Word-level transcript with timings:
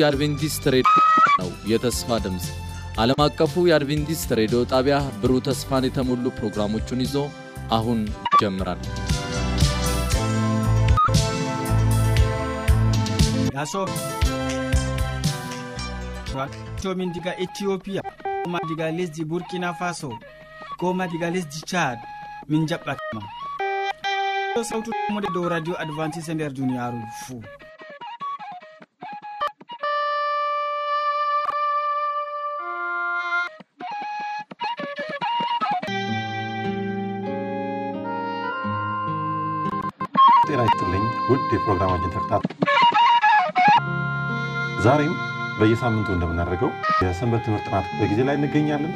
የአድቬንቲስት 0.00 0.64
ሬዲዮ 0.74 0.94
ነው። 1.40 1.50
የተስፋ 1.72 2.18
ድምፅ 2.24 2.46
ዓለም 3.02 3.20
አቀፉ 3.26 3.54
የአድቬንቲስት 3.68 4.30
ሬዲዮ 4.40 4.60
ጣቢያ 4.72 4.96
ብሩህ 5.22 5.42
ተስፋን 5.48 5.86
የተሞሉ 5.88 6.24
ፕሮግራሞቹን 6.38 7.02
ይዞ 7.06 7.16
አሁን 7.78 8.00
ይጀምራል። 8.32 8.82
tomin 16.82 17.10
diga 17.12 17.32
ethiopia 17.36 18.02
ma 18.46 18.58
diga 18.62 18.90
lesdi 18.90 19.24
burkina 19.24 19.74
faso 19.74 20.10
goma 20.78 21.06
diga 21.06 21.30
lesdi 21.30 21.60
chad 21.64 21.98
min 22.48 22.66
jaɓɓatma 22.66 23.20
sautu 24.62 24.90
mode 25.10 25.28
dow 25.34 25.48
radio 25.48 25.74
advantice 25.76 26.28
e 26.28 26.34
nder 26.34 26.52
duniyaru 26.52 27.00
fuu 27.20 27.42
ጤና 40.48 40.60
ይስጥልኝ 40.66 41.02
ውድ 41.30 41.48
የፕሮግራማችን 41.54 42.12
ተከታታ 42.14 42.44
ዛሬም 44.84 45.14
በየሳምንቱ 45.58 46.08
እንደምናደርገው 46.14 46.70
የሰንበት 47.02 47.42
ትምህርት 47.46 47.66
ጥናት 47.68 47.86
በጊዜ 47.98 48.20
ላይ 48.28 48.36
እንገኛለን። 48.38 48.92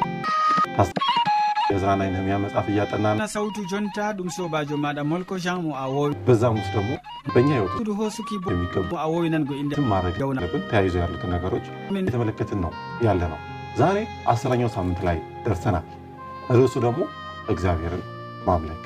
የዕዝራና 1.65 2.01
ነህምያ 2.07 2.35
መጽሐፍ 2.41 2.65
እያጠናን 2.71 3.19
ሰውቱ 3.33 3.57
ጆንታ 3.71 4.07
ዱም 4.17 4.29
ሶባጆ 4.35 4.77
ማዳ 4.83 4.99
ሞልኮ 5.11 5.37
ዣሙ 5.45 5.65
አዎ 5.81 5.95
በዛም 6.27 6.57
ውስጥ 6.59 6.71
ደግሞ 6.75 6.91
በእኛ 7.33 7.49
ህይወት 7.55 7.89
ሆ 7.99 8.09
ሱኪ 8.17 8.29
የሚገቡ 8.47 8.91
አዎ 9.03 9.13
ነንጎ 9.33 9.51
ማድረግ 9.93 10.15
ደውናብን 10.21 10.63
ተያይዞ 10.71 10.95
ያሉትን 11.03 11.33
ነገሮች 11.35 11.67
የተመለከትን 12.01 12.61
ነው 12.65 12.73
ያለ 13.07 13.21
ነው። 13.33 13.39
ዛሬ 13.77 13.99
አስረኛው 14.33 14.71
ሳምንት 14.75 15.01
ላይ 15.07 15.17
ደርሰናል። 15.45 15.85
ርዕሱ 16.53 16.75
ደግሞ 16.85 17.01
እግዚአብሔርን 17.49 18.03
ማምለክ 18.47 18.81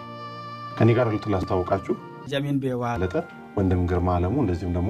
ከኔ 0.78 0.91
ጋር 0.97 1.08
ያሉትን 1.09 1.34
ላስታወቃችሁ 1.36 1.95
ጃሚን 2.28 2.58
ቤዋለጠ 2.64 3.14
ወንድም 3.58 3.81
ግርማ 3.89 4.09
አለሙ 4.17 4.36
እንደዚሁም 4.44 4.73
ደግሞ 4.78 4.89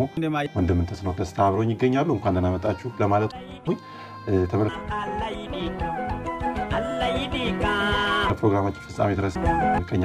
ወንድም 0.57 0.79
ተስኖ 0.89 1.09
ደስታ 1.19 1.37
አብረውኝ 1.45 1.69
ይገኛሉ። 1.73 2.09
እንኳን 2.15 2.35
ደህና 2.37 2.49
መጣችሁ 2.55 2.89
ለማለት 3.01 3.33
ተመልክ 4.51 4.75
ፕሮግራማችን 8.39 8.83
ፍጻሜ 8.87 9.09
ድረስ 9.19 9.35
ከኛ 9.89 10.03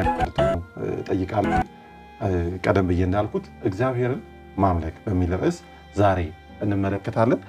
ጠይቃለሁ። 1.09 1.61
ቀደም 2.65 2.87
ብዬ 2.91 3.01
እንዳልኩት 3.09 3.47
እግዚአብሔርን 3.69 4.21
ማምለክ 4.59 4.97
በሚል 5.07 5.33
ርዕስ 5.43 5.59
ዛሬ 5.97 6.19
እንመለከታለን። 6.65 7.41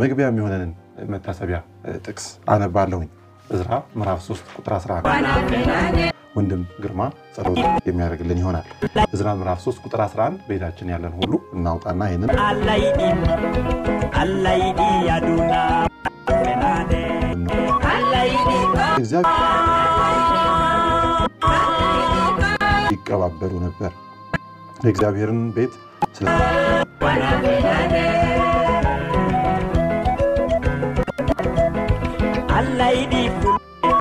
መግቢያ 0.00 0.28
የሚሆነንን 0.30 0.72
መታሰቢያ 1.12 1.58
ጥቅስ 2.06 2.26
አነባለሁኝ። 2.54 3.10
እዝራ 3.50 3.70
ምዕራፍ 3.98 4.20
3 4.26 4.56
ቁጥር 4.56 4.74
11 4.78 6.11
ወንድም 6.34 6.62
ግርማ 6.82 7.02
ጸሎት 7.34 7.58
የሚያደርግልን 7.88 8.40
ይሆናል። 8.42 8.66
እዝራ 9.14 9.28
ምዕራፍ 9.38 9.58
3 9.64 9.82
ቁጥር 9.86 10.00
11 10.04 10.46
ቤታችን 10.48 10.92
ያለን 10.92 11.14
ሁሉ 11.18 11.32
እናውጣና 11.54 12.08
ይህንን 12.08 12.30
ይቀባበሉ 22.94 23.52
ነበር 23.66 23.92
የእግዚአብሔርን 24.84 25.42
ቤት 25.56 25.74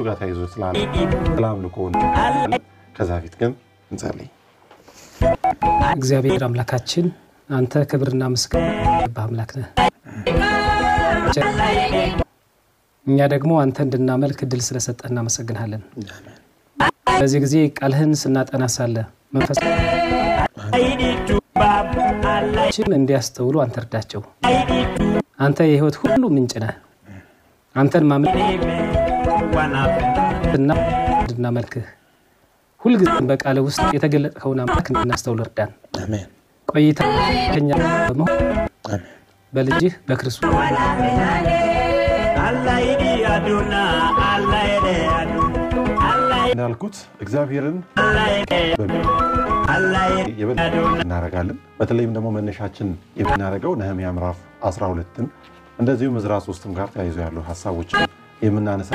ከእሱ 0.02 0.08
ጋር 0.08 0.16
ተያይዞ 0.20 0.40
ስላምኑ 1.34 1.66
ከሆነ 1.74 1.96
ከዛ 2.96 3.10
ፊት 3.24 3.34
ግን 3.40 3.52
እንጸልይ። 3.92 4.30
እግዚአብሔር 5.96 6.44
አምላካችን 6.48 7.06
አንተ 7.50 7.84
ክብርና 7.92 8.24
ምስጋና 8.34 8.70
አምላክ 9.24 9.52
ነህ። 9.58 9.68
እኛ 13.06 13.20
ደግሞ 13.34 13.52
አንተ 13.64 13.78
እንድናመልክ 13.86 14.40
እድል 14.46 14.62
ስለሰጠህ 14.68 15.10
እናመሰግንሃለን። 15.12 15.84
በዚህ 17.14 17.40
ጊዜ 17.46 17.56
ቃልህን 17.78 18.14
ስናጠና 18.22 18.66
ሳለ 18.76 18.96
መንፈስ 19.36 19.58
እንዲያስተውሉ 22.96 23.56
አንተ 23.64 23.78
እርዳቸው። 23.84 24.24
አንተ 25.46 25.60
የህይወት 25.70 25.98
ሁሉ 26.04 26.24
ምንጭ 26.36 26.54
ነህ። 26.64 26.76
አንተን 27.76 28.06
ማምለክ 28.08 28.81
እንድናመልክህ 30.54 31.88
ሁልጊዜ 32.82 33.10
በቃለ 33.30 33.58
ውስጥ 33.66 33.82
የተገለጥከውን 33.96 34.62
አምላክ 34.64 34.88
እንድናስተውል 34.92 35.42
እርዳን። 35.46 35.72
ቆይታ 36.68 37.00
ከኛ 37.54 37.70
በመሆን 38.10 39.02
በልጅህ 39.54 39.94
በክርስቶስ 40.08 40.54
እንዳልኩት 46.54 46.96
እግዚአብሔርን 47.24 47.78
እናረጋለን። 51.04 51.58
በተለይም 51.80 52.14
ደግሞ 52.16 52.28
መነሻችን 52.38 52.90
የምናደርገው 53.20 53.74
ነህምያ 53.82 54.10
ምዕራፍ 54.18 54.40
12ን 54.70 55.28
እንደዚሁም 55.80 56.18
ዕዝራ 56.20 56.34
3ም 56.48 56.74
ጋር 56.80 56.90
ተያይዞ 56.96 57.18
ያሉ 57.26 57.38
ሀሳቦች 57.48 57.92
የምናነሳ 58.42 58.90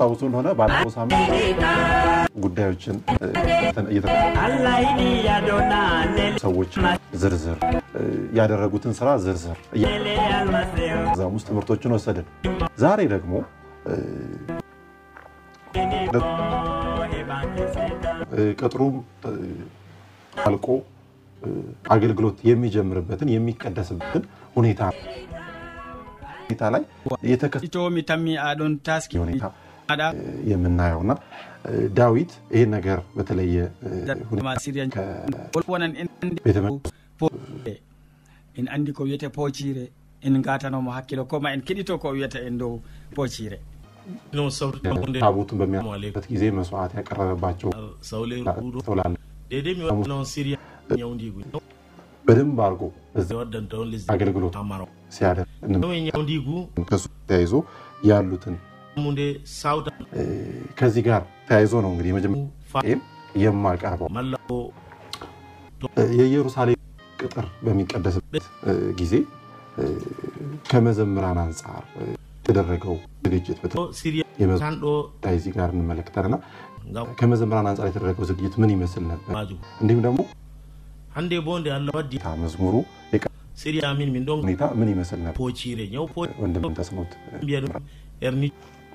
ታውሱን 0.00 0.32
ሆነ 0.38 0.48
ባለፈው 0.58 0.90
ሳምንት 0.96 1.30
ጉዳዮችን 2.36 2.96
ሰዎች 6.44 6.72
ዝርዝር 7.22 7.58
ያደረጉትን 8.38 8.94
ስራ 8.98 9.08
ዝርዝር 9.24 9.58
እዛም 11.06 11.34
ውስጥ 11.36 11.46
ትምህርቶችን 11.48 11.94
ወሰድን። 11.96 12.26
ዛሬ 12.78 13.00
ደግሞ 13.14 13.32
ቅጥሩም 18.60 18.94
አልቆ 20.42 20.66
አገልግሎት 21.94 22.38
የሚጀምርበትን 22.48 23.30
የሚቀደስበትን 23.34 24.24
ሁኔታ 24.56 24.82
hitalay 26.52 26.82
የተከቶሚ 27.32 27.96
tammi 28.10 28.34
aɗon 28.48 28.74
taski. 28.88 29.16
ሁኔታ 29.24 29.44
የምናየው 30.50 31.00
ና 31.10 31.14
ዳዊት 31.98 32.30
ይህን 32.54 32.70
ነገር 32.76 32.98
በተለየ 33.16 33.56
en 38.60 38.66
andi 38.74 38.92
ko 38.96 39.02
wiyete 39.08 39.28
poocire 39.36 39.84
en 40.22 40.34
gatanomo 40.46 40.90
hakkilo. 40.96 41.22
Koma 41.24 41.52
en 41.56 41.62
keɗito 41.68 41.94
ko 41.98 42.08
wiyata 42.16 42.40
en 42.48 42.56
dow 42.62 42.72
poocire 43.16 43.58
tabutu 45.24 45.54
በሚያበት 45.60 46.24
ጊዜ 46.32 46.44
መስዋዕት 46.58 46.92
ያቀረበባቸው 46.98 47.70
ሰው 48.10 48.22
ላይ 48.30 48.40
ሩዶ 48.74 48.86
ዴዴ 49.52 49.68
ሚሆነውን 49.80 50.26
ሲሪያ 50.32 50.56
ኛውንዲጉ 51.00 51.36
በደንብ 52.24 52.58
አድርጎ 52.66 52.82
አገልግሎት 54.14 54.54
ሲያደርግ 55.16 55.48
ተያይዞ 57.28 57.54
ያሉትን 58.02 58.54
ከዚህ 60.78 61.02
ጋር 61.08 61.22
ተያይዞ 61.48 61.74
ነው 61.84 61.90
እንግዲህ 61.94 62.12
መጀመሪያ 62.16 62.96
የማቀርበው 63.42 64.08
የኢየሩሳሌም 66.16 66.80
ቅጥር 67.18 67.46
በሚቀደስበት 67.64 68.44
ጊዜ 69.00 69.14
ከመዘምራን 70.70 71.38
አንጻር 71.44 71.84
የተደረገው 72.40 72.94
ዝግጅት 73.24 73.58
ዚህ 75.42 75.52
ጋር 75.56 75.70
እንመለከታልና 75.74 76.36
ከመዘምራን 77.20 77.68
አንጻር 77.70 77.86
የተደረገው 77.90 78.24
ዝግጅት 78.30 78.54
ምን 78.62 78.70
ይመስል 78.74 79.04
ነበር? 79.12 79.32
እንዲሁም 79.82 80.02
ደግሞ 80.06 80.20
hande 81.16 81.36
bo 81.46 81.58
nde 81.58 81.70
allah 81.78 81.92
waddi 81.98 82.18
ha 82.24 82.36
masmuru 82.42 82.84
e 83.12 83.20
séri 83.62 83.80
amin 83.90 84.10
min 84.16 84.24
ɗon 84.26 84.56
ta 84.56 84.70
min 84.74 84.88
imasalna 84.94 85.32
pocire 85.32 85.84
ñaw 85.94 86.06
po 86.14 86.26
wonde 86.42 86.58
min 86.64 86.74
tasmut 86.74 87.10
mbiya 87.42 87.60
ɗum 87.60 87.72
erni 88.20 88.48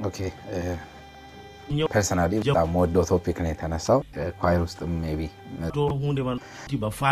ok 0.10 0.20
personnali 1.94 2.40
da 2.40 2.66
moddo 2.66 3.04
topic 3.12 3.40
ne 3.46 3.54
tanasaw 3.62 4.00
choir 4.40 4.62
ust 4.66 4.82
ɗum 4.82 4.92
maybe. 5.04 5.28
To 5.74 5.90
hunde 6.04 6.22
man 6.28 6.40
tiba 6.72 6.90
fa 7.00 7.10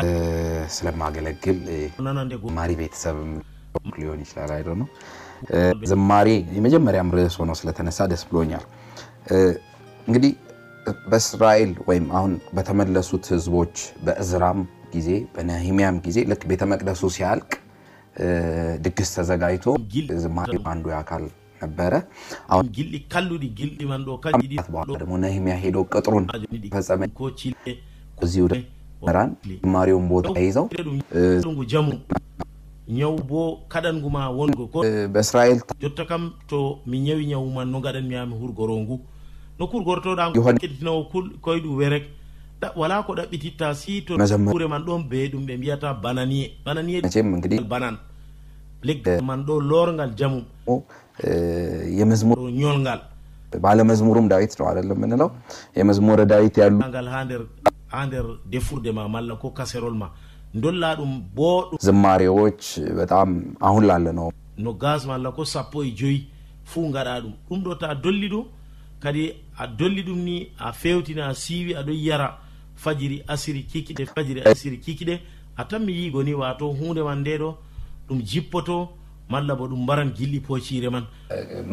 ስለማገለግል 0.75 1.57
ማሪ 2.60 2.72
ቤተሰብ 2.81 3.18
ሊሆን 4.02 4.19
ይችላል 4.25 4.52
አይዶ 4.57 4.69
ነው 4.81 4.88
ዝማሬ 5.90 6.28
የመጀመሪያም 6.57 7.10
ርዕስ 7.18 7.36
ሆኖ 7.42 7.52
ስለተነሳ 7.62 8.07
ደስ 8.12 8.24
ብሎኛል 8.30 8.63
እንግዲህ 10.07 10.31
በእስራኤል 11.12 11.72
ወይም 11.90 12.06
አሁን 12.18 12.34
በተመለሱት 12.56 13.25
ህዝቦች 13.34 13.75
በእዝራም 14.06 14.60
ጊዜ 14.95 15.09
በነህሚያም 15.36 15.97
ጊዜ 16.07 16.18
ልክ 16.31 16.44
ቤተ 16.51 16.63
መቅደሱ 16.71 17.01
ሲያልቅ 17.18 17.51
ድግስ 18.86 19.09
ተዘጋጅቶ 19.18 19.65
ዝማሬ 20.24 20.51
አንዱ 20.74 20.86
አካል 21.01 21.24
ነበረ። 21.63 21.94
አሁን 22.53 22.65
በኋላ 24.74 24.89
ደግሞ 25.01 25.13
ነህሚያ 25.25 25.56
ሄዶ 25.63 25.77
ቅጥሩን 25.94 26.25
ፈጸመ። 26.75 27.01
እዚህ 28.25 28.39
ወደ 28.45 28.56
ራን 29.15 29.31
ዝማሬውን 29.63 30.06
ቦታ 30.13 30.36
ይዘው 30.47 30.68
ñaw 32.88 33.13
bo 33.30 33.65
kaɗangu 33.68 34.09
ma 34.13 34.30
wongo 34.30 34.69
ko 34.69 34.80
israel 35.21 35.57
jotta 35.81 36.06
kam 36.06 36.33
to 36.47 36.57
mi 36.86 37.00
ñawi 37.01 37.25
ñawu 37.31 37.47
man 37.50 37.71
no 37.71 37.80
gaɗan 37.81 38.06
miyami 38.06 38.36
hurgoro 38.38 38.75
ngu 38.77 38.95
no 39.59 39.68
kurgortoɗa 39.68 40.25
kettinowo 40.62 41.01
koye 41.42 41.59
ɗum 41.63 41.75
werek 41.81 42.06
wala 42.76 43.02
ko 43.06 43.12
ɗaɓɓititta 43.19 43.75
si 43.75 44.02
to 44.06 44.17
Mazamma- 44.19 44.52
ure 44.55 44.67
man 44.69 44.82
ɗon 44.87 45.02
be 45.11 45.28
ɗum 45.32 45.43
ɓe 45.49 45.55
mbiyata 45.58 45.94
bananiye 46.05 46.46
bananiye 46.67 46.99
መቼም 47.06 47.28
እንግዲህ 47.37 47.61
banan 47.72 47.96
leggal 48.88 49.22
man 49.28 49.40
ɗo 49.49 49.55
lorgal 49.70 50.11
jamum 50.19 50.44
እ፣ 51.25 51.31
የመዝሙር 51.99 52.38
ɗo 52.43 52.50
ñolgal 52.61 53.00
ባለመዝሙሩም 53.64 54.26
ዳዊት 54.32 54.52
ነው 54.61 54.67
አይደለም 54.70 54.99
የምንለው 54.99 55.28
የመዝሙረ 55.78 56.20
ዳዊት 56.32 56.55
ያሉ 56.62 56.75
ngal 56.93 57.06
ha 57.14 57.20
nder 57.26 57.40
ha 57.94 58.00
nder 58.08 58.25
defurde 58.52 58.90
ma 58.99 59.05
malla 59.14 59.34
ko 59.43 59.49
kaserol 59.58 59.94
ma 60.02 60.08
dolla 60.64 60.90
ɗum 61.00 61.12
boɗɗum 61.38 61.81
ዝማሬዎች 61.87 62.62
በጣም 63.00 63.28
አሁን 63.69 63.84
ላለ 63.90 64.06
ነው 64.20 64.28
no 64.64 64.72
gas 64.82 65.02
malla 65.11 65.31
ko 65.38 65.43
sappo 65.55 65.78
e 65.88 65.90
joyi 66.00 66.20
fuu 66.70 66.87
gaɗa 66.96 67.14
ɗum 67.25 67.34
ɗum 67.49 67.61
ɗo 67.67 67.72
ta 67.82 67.88
dolli 68.05 68.28
ɗum 68.34 68.44
kadi 69.05 69.22
a 69.62 69.67
dolli 69.81 70.02
ɗum 70.08 70.19
ni 70.28 70.37
a 70.67 70.70
fewtina 70.82 71.22
a 71.32 71.34
siiwi 71.43 71.72
aɗon 71.81 71.99
yara 72.08 72.28
fajiri 72.85 73.17
asiri 73.33 73.61
kikiɗe 73.71 74.03
fajiri 74.13 74.41
asiri 74.51 74.77
kikiɗe. 74.85 75.15
A 75.57 75.63
tan 75.69 75.81
mi 75.85 75.93
yigo 75.93 76.23
ni 76.23 76.33
wato 76.33 76.67
hunde 76.79 77.01
man 77.07 77.19
nde 77.21 77.33
ɗo 77.41 77.49
ɗum 78.07 78.19
jippoto 78.29 78.77
malla 79.29 79.55
bo 79.55 79.65
ɗum 79.67 79.81
mbaran 79.83 80.09
gilɗi 80.17 80.39
pocire 80.47 80.89
man. 80.95 81.05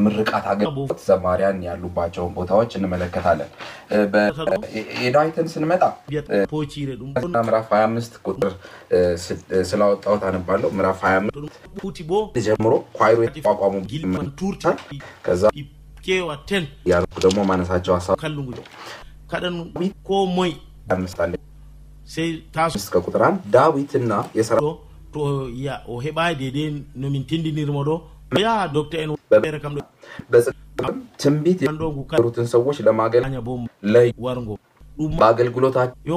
ምርቃት 0.04 0.44
አገልግሎት 0.52 1.00
ዘማሪያን 1.08 1.58
ያሉባቸውን 1.66 2.32
ቦታዎች 2.36 2.70
እንመለከታለን። 2.78 3.50
ኤዳዊትን 5.06 5.46
ስንመጣ 5.54 5.82
ፖቺሬ 6.52 6.88
ምዕራፍ 7.46 7.68
25 7.74 8.16
ቁጥር 8.28 8.52
ስላወጣሁት 9.70 10.24
አነባለሁ። 10.30 10.70
ምዕራፍ 10.78 11.02
25 11.10 12.40
ጀምሮ 12.48 12.72
ኳይሮ 12.98 13.18
የተቋቋሙ 13.26 13.74
ከዛ 15.26 15.42
ኬዋ 16.06 16.30
ቴን 16.50 16.64
ያልኩ 16.92 17.14
ደግሞ 17.26 17.40
ማነሳቸው 17.50 17.92
ሀሳብ 17.98 18.16
ከልንጉ 18.22 18.48
ከደን 19.32 19.56
ኮ 20.08 20.24
ሞይ 20.36 20.52
ለምሳሌ 20.90 21.32
እስከ 22.80 22.94
ቁጥር 23.06 23.22
አንድ 23.28 23.42
ዳዊትና 23.56 24.12
የሰራ 24.38 24.58
to 25.14 25.22
ya 25.64 25.74
o 25.86 26.00
heɓai 26.00 26.32
dedei 26.34 26.68
no 26.96 27.06
min 27.10 27.24
tindinirmo 27.24 27.80
ɗo. 27.84 27.96
Yaha 28.44 28.68
docte 28.74 28.96
en 29.02 29.10
ere 29.50 29.58
kam 29.64 29.72
በጽድቅም 30.32 30.96
ትንቢት 31.22 31.58
የሩትን 31.64 32.46
ሰዎች 32.54 32.76
ለማገልለይዋርንጎ 32.86 34.50
በአገልግሎታቸው 35.20 36.16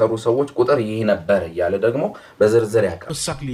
ሰሩ 0.00 0.12
ሰዎች 0.26 0.48
ቁጥር 0.58 0.78
ይህ 0.84 1.00
ነበር 1.10 1.40
እያለ 1.48 1.74
ደግሞ 1.84 2.04
በዝርዝር 2.38 2.84
ያቀርሳክሊ 2.90 3.48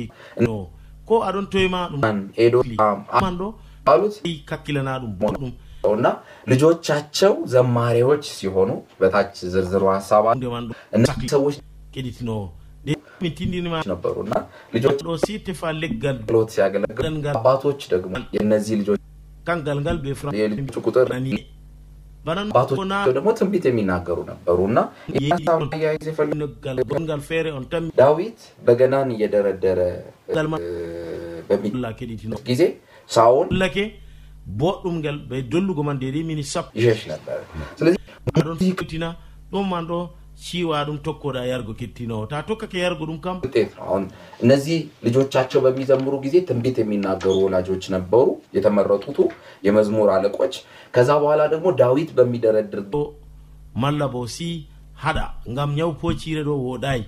አሉት 3.93 4.15
እና 5.93 6.09
ልጆቻቸው 6.49 7.33
ዘማሪዎች 7.53 8.25
ሲሆኑ 8.37 8.71
በታች 9.01 9.35
ዝርዝሩ 9.53 9.85
ሀሳብ 9.93 10.25
እና 10.97 11.07
ሰዎች 11.35 11.57
ነበሩ 13.93 14.15
እና 14.25 14.35
ልጆችሎት 14.75 15.23
ሲያገለግል 16.55 17.09
አባቶች 17.35 17.83
ደግሞ 17.95 18.15
የእነዚህ 18.37 18.77
ልጆች 18.83 19.01
የልጆቹ 20.41 20.81
ቁጥር 20.87 21.09
አባቶች 22.45 22.81
ደግሞ 23.11 23.29
ትንቢት 23.39 23.65
የሚናገሩ 23.69 24.19
ነበሩ 24.29 24.59
እና 24.71 24.81
ዳዊት 28.01 28.41
በገናን 28.63 29.11
እየደረደረ 29.17 29.81
በሚ 31.49 31.65
ጊዜ 32.51 32.63
ሳውን 33.11 33.49
boɗɗum 34.47 34.95
ngel 34.99 35.19
ɓe 35.29 35.43
dollugo 35.51 35.83
man 35.83 35.99
dede 35.99 36.23
mini 36.25 36.43
sappo 36.45 36.71
aɗon 38.39 38.57
fittina 38.59 39.17
ɗum 39.53 39.69
man 39.69 39.87
ɗo 39.87 39.99
ciwa 40.37 40.85
ɗum 40.87 40.99
tokkoɗa 41.05 41.47
yargo 41.47 41.75
kettinowo 41.75 42.27
ta 42.27 42.43
tokkake 42.43 42.79
yargo 42.79 43.05
ɗum 43.07 43.21
kam? 43.21 43.37
አሁን 43.87 44.05
እነዚህ 44.45 44.79
ልጆቻቸው 45.07 45.61
በሚዘምሩ 45.65 46.15
ጊዜ 46.25 46.37
ትንቢት 46.49 46.77
የሚናገሩ 46.83 47.35
ወላጆች 47.47 47.85
ነበሩ 47.97 48.27
የተመረጡቱ 48.57 49.19
የመዝሙር 49.67 50.09
አለቆች 50.17 50.55
ከዛ 50.97 51.11
በኋላ 51.23 51.43
ደግሞ 51.55 51.67
ዳዊት 51.83 52.11
በሚደረድር 52.19 52.83
malla 53.75 54.07
bo 54.09 54.27
si 54.27 54.69
haɗa. 55.03 55.25
Ngam 55.49 55.71
ñaw 55.75 55.91
pocire 56.01 56.43
ɗo 56.45 56.55
woɗayi 56.67 57.05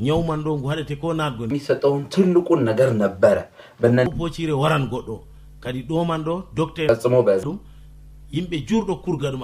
ñaw 0.00 0.20
man 0.28 0.42
ɗo 0.44 0.50
ngu 0.58 0.66
haɗete 0.70 0.94
ko 1.00 1.08
natgo 1.14 1.42
የሚሰጠውን 1.46 2.02
ትልቁን 2.12 2.60
ነገር 2.68 2.90
ነበረ 3.02 3.36
በነ 3.80 3.98
pocire 4.18 4.52
waran 4.62 4.84
goɗɗo. 4.92 5.16
kadi 5.60 5.82
ɗoman 5.88 6.22
ɗo 6.24 6.34
docteur 6.54 6.88
ɗum 7.44 7.58
yimɓe 8.32 8.56
jurɗo 8.68 8.94
kurga 9.04 9.30
ɗum 9.32 9.42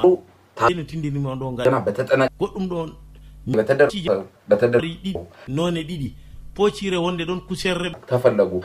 no 0.76 0.82
tindinima 0.84 1.34
ɗo 1.40 1.52
ngal 1.52 1.66
goɗɗum 2.40 2.64
ɗon 2.68 2.90
none 5.48 5.80
ɗiɗi 5.88 6.08
poocire 6.54 6.96
wonde 6.96 7.24
ɗon 7.24 7.40
kuserre 7.48 7.90
tafallagu 8.06 8.62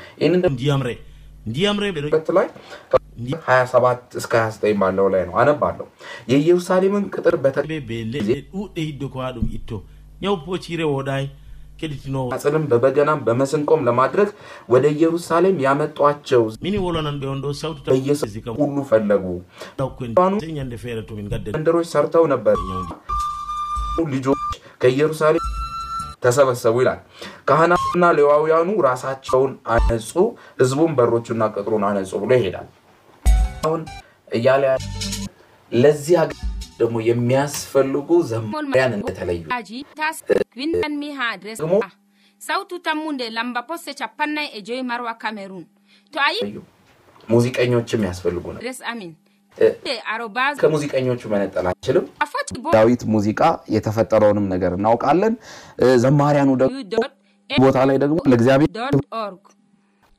ndiyamre 0.54 0.94
ndiyamre 1.46 1.92
ɓe 1.92 2.00
haya 3.46 3.66
sabat 3.72 4.00
እስከ 4.20 4.34
ሀያ 4.42 4.50
ዘጠኝ 4.56 4.76
ባለው 4.82 5.08
ላይ 5.14 5.24
ነው 5.30 5.36
አነባለሁ 5.42 5.86
የኢየሩሳሌምን 6.32 7.06
ቅጥር 7.16 7.36
በተ 7.44 7.58
በሌ 7.90 8.14
ɗuɗɗe 8.52 8.82
hidde 8.88 9.08
ko 9.14 9.18
ha 9.24 9.30
ɗum 9.36 9.48
itto 9.58 9.78
ñaw 10.22 10.36
poocire 10.46 10.86
woɗayi 10.94 11.26
keɗitinowo 11.80 12.28
አጽንም 12.36 12.64
በበገናም 12.72 13.20
በመስንቆም 13.28 13.82
ለማድረግ 13.88 14.30
ወደ 14.70 14.86
ኢየሩሳሌም 14.96 15.58
ያመጧቸው 15.66 16.44
በየሰው 17.88 18.30
ሁሉ 18.62 18.78
ፈለጉ። 18.90 19.26
መንደሮች 21.56 21.88
ሰርተው 21.94 22.26
ነበር። 22.34 22.58
ልጆች 24.14 24.42
ከኢየሩሳሌም 24.82 25.46
ተሰበሰቡ 26.24 26.76
ይላል። 26.84 27.00
ካህናትና 27.50 28.06
ሌዋውያኑ 28.18 28.70
ራሳቸውን 28.88 29.52
አነጹ፣ 29.74 30.12
ህዝቡን 30.60 30.92
በሮቹና 30.98 31.44
ቅጥሩን 31.56 31.86
አነጹ 31.90 32.12
ብሎ 32.24 32.32
ይሄዳል። 32.40 32.68
አሁን 33.64 33.82
እያለ 34.32 34.64
ለዚህ 35.72 36.18
ደግሞ 36.82 36.98
የሚያስፈልጉ 37.10 38.10
ዘማሪያን 38.32 38.96
እንደተለዩ 39.00 39.42
ደግሞ 41.62 41.74
sautu 42.42 42.76
tammunde 42.80 43.26
lamba 43.30 43.62
posse 43.64 43.92
capannay 43.94 44.48
e 44.58 44.60
joyi 44.62 44.84
marwa 44.84 45.14
cameron 45.24 45.66
to 46.14 46.20
a 46.28 46.30
yi 46.36 46.44
ሙዚቀኞችም 47.30 48.04
ያስፈልጉ 48.10 48.46
ነው 48.54 48.62
ድረስ 48.64 48.80
አሚን 48.92 49.12
ከሙዚቀኞቹ 50.62 51.22
መነጠል 51.34 51.66
አንችልም 51.72 52.06
ዳዊት 52.76 53.02
ሙዚቃ 53.14 53.42
የተፈጠረውንም 53.76 54.46
ነገር 54.54 54.72
እናውቃለን 54.78 55.34
ዘማሪያኑ 56.04 56.50
ደግሞ 56.62 56.78
ቦታ 57.50 57.78
ላይ 57.90 57.98
ደግሞ 58.04 58.18
ለእግዚአብሔር 58.32 58.72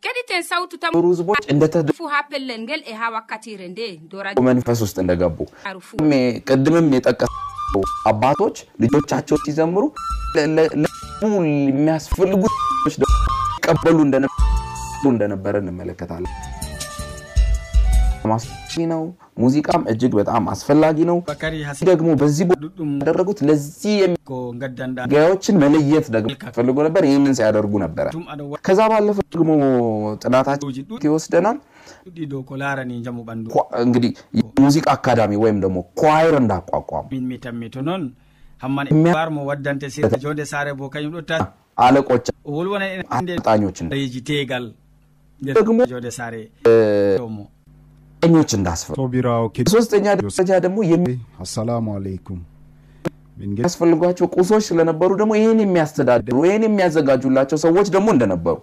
keɗiten 0.05 0.43
sawtu 0.43 0.77
tamfu 0.79 2.05
ha 2.13 2.21
pellel 2.31 2.61
ngel 2.63 2.83
e 2.91 2.95
ha 3.01 3.07
wakkatire 3.17 3.67
nde 3.73 3.87
doraman 4.11 4.61
fasost 4.69 4.97
እንደ 5.03 5.13
ገቡ 5.23 5.39
ቅድምም 6.49 6.89
የጠቀሱ 6.97 7.35
አባቶች 8.11 8.57
ልጆቻቸው 8.85 9.39
ሲዘምሩ 9.47 9.85
የሚያስፈልጉት 11.69 12.55
ቀበሉ 13.67 13.99
እንደነበረ 15.13 15.55
እንመለከታለን 15.65 16.33
ማስቺ 18.25 18.73
ነው። 18.91 19.03
ሙዚቃም 19.41 19.83
እጅግ 19.91 20.13
በጣም 20.19 20.43
አስፈላጊ 20.53 20.99
ነው። 21.11 21.19
ደግሞ 21.91 22.09
በዚህ 22.21 22.45
ቡድን 22.51 22.91
ያደረጉት 23.01 23.39
ለዚህ 23.49 23.95
ገዎችን 25.13 25.57
መለየት 25.63 26.07
ደግሞ 26.17 26.29
ፈልጎ 26.57 26.77
ነበር። 26.87 27.03
ይህንን 27.09 27.35
ሲያደርጉ 27.39 27.73
ነበረ። 27.85 28.07
ከዛ 28.67 28.81
ባለፈ 28.93 29.19
ደግሞ 29.35 29.51
ጥናታችን 30.23 30.69
ይወስደናል። 31.07 31.59
እንግዲህ 33.85 34.11
ሙዚቃ 34.61 34.87
አካዳሚ 34.97 35.33
ወይም 35.43 35.59
ደግሞ 35.65 35.79
ኳይር 36.03 36.35
እንዳቋቋሙ 36.41 37.07
አለቆች 41.79 42.27
አጣኞችን 43.17 43.87
ደግሞ 45.59 45.79
en 48.26 48.34
inde 48.34 48.40
አሰልጣኞች 48.40 48.52
እንደ 48.58 48.70
reji 48.70 48.86
tegal 48.86 48.86
ደግሞ 48.86 48.86
jonde 48.86 48.86
saare 48.86 48.86
tomo 48.86 48.86
ኞች 48.86 48.86
እንዳስፈ 48.86 48.88
ቶቢራው 49.00 49.44
ሶስተኛ 49.76 50.06
ደረጃ 50.20 50.52
ደግሞ 50.66 50.78
አሰላሙ 51.44 51.86
አለይኩም 51.98 52.40
የሚያስፈልጓቸው 53.44 54.28
ቁሶች 54.36 54.64
ስለነበሩ 54.70 55.10
ደግሞ 55.22 55.32
ይህን 55.40 55.60
የሚያስተዳድሩ 55.64 56.38
ይህን 56.48 56.64
የሚያዘጋጁላቸው 56.68 57.58
ሰዎች 57.66 57.88
ደግሞ 57.96 58.08
እንደነበሩ 58.16 58.56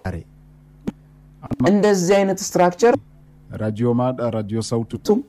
እንደዚህ 1.71 2.13
አይነት 2.19 2.39
ስትራክቸር 2.47 2.95
radio 3.61 3.89
maɗa 3.99 4.27
radio 4.35 4.61
sawtu 4.69 4.97
tum 5.07 5.19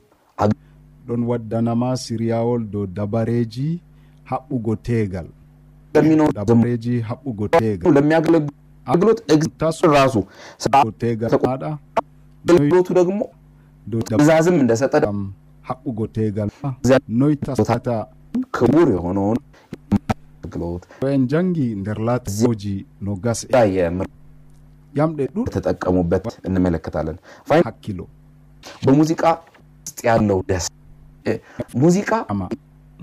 ɗon 1.07 1.21
waddanama 1.31 1.89
siriyawol 2.03 2.61
dow 2.73 2.85
dabareji 2.97 3.67
haɓɓugo 4.31 4.73
tegal 4.87 5.27
ለሚኖሩ 5.93 6.29
dabareji 6.39 6.95
haɓɓugo 7.09 7.45
tegal 7.59 7.85
ለሚያገለግሉ 7.97 8.49
አገልግሎት 8.85 9.19
እግዚአብሔር 9.35 9.91
ራሱ 9.99 10.15
dow 10.75 10.91
tegal 11.03 11.29
maɗa 11.47 11.71
አገልግሎቱ 12.45 12.87
dow 13.86 14.00
zazi 14.24 14.50
min 14.50 14.66
dasata 14.66 14.98
haɓɓugo 15.68 16.06
tegal 16.12 16.48
noy 17.08 17.36
tasata 17.36 18.08
ka 18.50 18.64
wure 18.72 18.96
hono 18.96 19.34
to 20.50 20.80
en 21.06 21.28
jangi 21.28 21.74
nder 21.74 21.98
lataji 21.98 22.86
no 23.00 23.14
gas 23.16 23.46
yamɗe 24.96 25.24
ɗu 25.34 25.40
tataqamu 25.54 26.02
bet 26.10 26.24
እንመለከታለን 26.48 27.16
ፋይ 27.48 27.60
ሀኪሎ 27.66 28.00
በሙዚቃ 28.84 29.22
ውስጥ 29.84 29.98
ያለው 30.08 30.38
ደስ 30.50 30.64
ሙዚቃ 31.82 32.10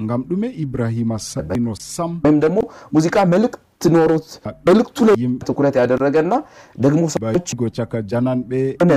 ngam 0.05 0.21
ɗume 0.29 0.49
ibrahima 0.63 1.15
saino 1.27 1.73
sam. 1.93 2.11
ወይም 2.25 2.37
ደግሞ 2.43 2.57
ሙዚቃ 2.95 3.15
መልእክት 3.33 3.83
ኖሮት 3.95 4.27
መልእክቱ 4.67 4.97
ላይ 5.07 5.15
ትኩረት 5.47 5.75
ያደረገና 5.81 6.33
ደግሞ 6.85 7.01
ሰዎች 7.15 7.47
ጎቻከ 7.61 8.01
ጃናን 8.11 8.39
ሆነ 8.81 8.93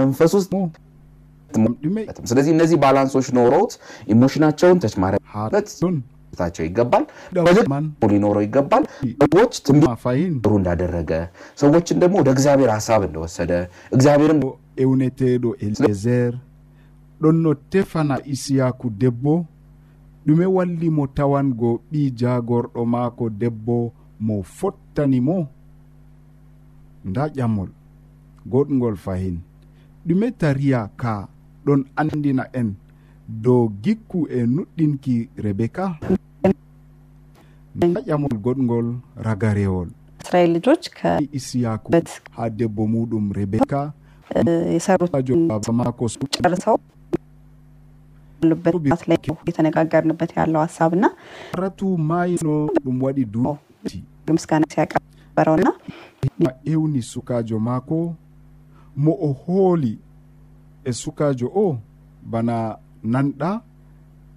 መንፈስ 0.00 0.32
ውስጥ 0.38 0.52
ስለዚህ 2.30 2.50
እነዚህ 2.56 2.76
ባላንሶች 2.82 3.26
ኖረውት 3.38 3.72
ኢሞሽናቸውን 4.14 4.78
ተችማረ 4.84 5.14
ታቸው 6.32 6.64
ይገባል። 6.66 7.04
ሊኖረው 8.12 8.42
ይገባል። 8.46 8.84
ሰዎች 9.24 9.52
ትንቢት 9.66 10.06
እንዳደረገ 10.52 11.10
ሰዎችን 11.62 12.00
ደግሞ 12.02 12.14
ወደ 12.22 12.30
እግዚአብሔር 12.36 12.70
ሀሳብ 12.76 13.02
እንደወሰደ 13.08 13.52
እግዚአብሔርን 13.96 14.40
ኤውኔቴዶ 14.78 15.44
ኤልዜር 15.66 16.32
ɗon 17.20 17.36
no 17.38 17.50
tefana 17.70 18.16
isiyaku 18.24 18.90
debbo 18.92 19.34
ɗume 20.26 20.46
wallimo 20.46 21.06
tawango 21.06 21.70
ɓi 21.90 22.00
jagorɗo 22.18 22.80
maako 22.84 23.24
debbo 23.30 23.76
mo 24.20 24.42
fottani 24.56 25.20
mo 25.20 25.36
nda 27.04 27.24
ƴammol 27.36 27.70
goɗgol 28.46 28.96
fahin 28.96 29.36
ɗume 30.06 30.30
tariya 30.40 30.90
ka 30.96 31.28
ɗon 31.64 31.84
andina 31.96 32.44
en 32.52 32.74
dow 33.28 33.68
gikku 33.82 34.26
e 34.28 34.46
nuɗɗinki 34.46 35.16
rebeka 35.44 35.98
ƴamol 38.06 38.34
goɗgol 38.44 38.86
ragarewol. 39.16 39.88
Isiyaku 41.32 41.88
ha 42.36 42.50
debbo 42.50 42.82
muɗum 42.86 43.32
rebeka 43.32 43.92
sarjo 44.80 45.34
baba 45.48 45.72
mako 45.72 46.08
suarsaw 46.08 46.76
lubbetleyitane 48.50 49.70
gaggarnበት 49.76 50.30
ያለው 50.38 50.60
ሀሳብ 50.64 50.92
ና 51.02 51.08
ረቱ 51.60 51.80
ማይኖ 52.08 52.48
ɗum 52.84 52.96
waɗi 53.04 53.24
duti 53.34 53.98
ምስጋና 54.36 54.64
ሲያቀርበረውና 54.74 55.68
ewni 56.72 57.02
sukajo 57.12 57.58
mako 57.68 57.98
mo 58.96 59.12
o 59.12 59.32
hooli 59.32 59.98
e 60.84 60.92
sukajo 60.92 61.46
o 61.54 61.78
bana 62.30 62.78
nanɗa 63.04 63.62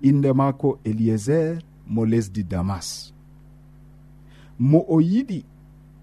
inde 0.01 0.33
maako 0.33 0.79
eliéser 0.83 1.61
mo 1.87 2.05
lesdi 2.05 2.43
damas. 2.43 3.13
Mo 4.59 4.79
o 4.87 5.01
yiɗi 5.01 5.45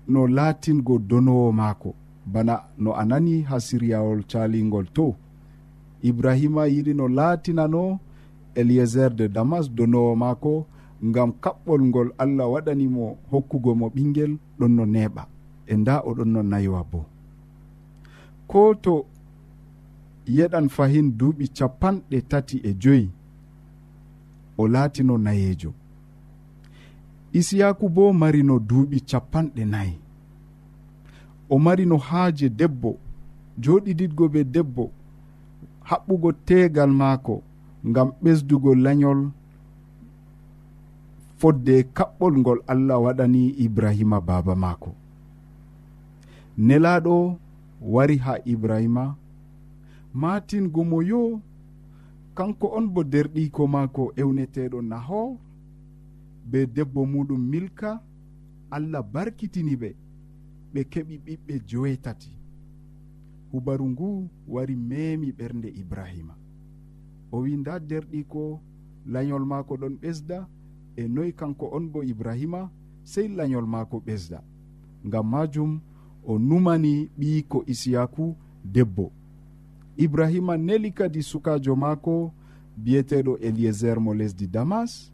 no 0.08 0.26
laatingo 0.26 0.98
donowo 0.98 1.52
maako 1.52 1.94
bana 2.26 2.54
no 2.78 2.90
a 2.94 3.04
nani 3.04 3.42
ha 3.48 3.56
siryawol 3.60 4.20
calingol 4.30 4.86
to. 4.96 5.14
Ibrahima 6.02 6.62
yiɗi 6.66 6.92
no 6.94 7.08
laatinano 7.08 7.98
eliéser 8.54 9.10
de 9.18 9.28
damas 9.28 9.66
donowo 9.76 10.16
maako 10.16 10.66
ngam 11.04 11.30
kaɓɓol 11.42 11.80
ngol 11.88 12.08
allah 12.22 12.46
waɗanimo 12.52 13.04
hokkugo 13.30 13.74
mo 13.80 13.86
ɓingel 13.94 14.32
ɗon 14.58 14.72
no 14.76 14.84
neeɓa 14.94 15.22
e 15.66 15.74
nda 15.80 15.94
oɗon 16.08 16.28
no 16.34 16.42
naywa 16.42 16.80
boo 16.90 17.04
ko 18.52 18.74
to 18.84 18.94
yeɗan 20.36 20.66
fahin 20.76 21.06
duuɓi 21.18 21.46
capanɗe 21.56 22.18
tati 22.30 22.56
e 22.68 22.70
joyi 22.82 23.06
o 24.60 24.68
laatino 24.72 25.14
nayeejo. 25.24 25.70
Isiyaku 27.38 27.84
bo 27.94 28.02
marino 28.20 28.54
duuɓi 28.68 28.98
capanɗe 29.10 29.62
nayi. 29.72 29.94
O 31.52 31.58
marino 31.64 31.96
haaje 32.08 32.46
debbo 32.58 32.90
joɗiɗiɗgo 33.62 34.24
be 34.32 34.40
debbo 34.54 34.84
haɓɓugo 35.88 36.30
teegal 36.46 36.90
maako 37.00 37.34
ngam 37.88 38.08
ɓesdugo 38.22 38.70
lanyol 38.84 39.20
fodde 41.38 41.74
kaɓɓol 41.96 42.34
ngol 42.40 42.60
allah 42.72 42.98
waɗani 43.04 43.42
ibrahima 43.64 44.18
baaba 44.28 44.54
maako. 44.62 44.90
Nelaɗo 46.66 47.14
wari 47.82 48.16
ha 48.16 48.38
ibrahima 48.44 49.16
matingo 50.14 50.84
mo 50.84 51.02
yo 51.02 51.40
kanko 52.34 52.66
on 52.76 52.88
bo 52.88 53.02
derɗiko 53.04 53.66
maako 53.66 54.12
ewneteɗo 54.16 54.82
nahor 54.82 55.36
be 56.50 56.66
debbo 56.66 57.06
muɗum 57.06 57.40
milka 57.50 58.00
allah 58.70 59.02
barkitini 59.12 59.76
ɓe 59.76 59.90
ɓe 60.72 60.80
keɓi 60.92 61.14
ɓiɓɓe 61.24 61.54
joetati 61.68 62.30
hubaru 63.52 63.86
ngu 63.90 64.28
wari 64.48 64.76
memi 64.76 65.32
ɓernde 65.32 65.68
ibrahima. 65.80 66.34
O 67.32 67.38
wi 67.42 67.56
nda 67.56 67.78
derɗiko 67.88 68.60
lañol 69.06 69.44
maako 69.44 69.76
ɗon 69.76 69.94
ɓesda 70.02 70.46
e 70.96 71.08
noyi 71.08 71.32
kanko 71.32 71.66
on 71.76 71.90
bo 71.92 72.02
ibrahima 72.02 72.70
sey 73.04 73.28
lañol 73.28 73.66
maako 73.66 73.96
ɓesda. 74.06 74.38
Ngam 75.06 75.26
majum 75.30 75.80
o 76.26 76.38
numani 76.38 77.10
ɓiyiko 77.18 77.62
isiyaku 77.66 78.36
debbo. 78.64 79.12
Ibrahima 79.96 80.56
neli 80.56 80.90
kadi 80.92 81.22
sukajo 81.22 81.76
maako 81.76 82.32
biyeteɗo 82.76 83.32
eliezer 83.46 84.00
mo 84.00 84.14
lesdi 84.14 84.46
damas 84.46 85.12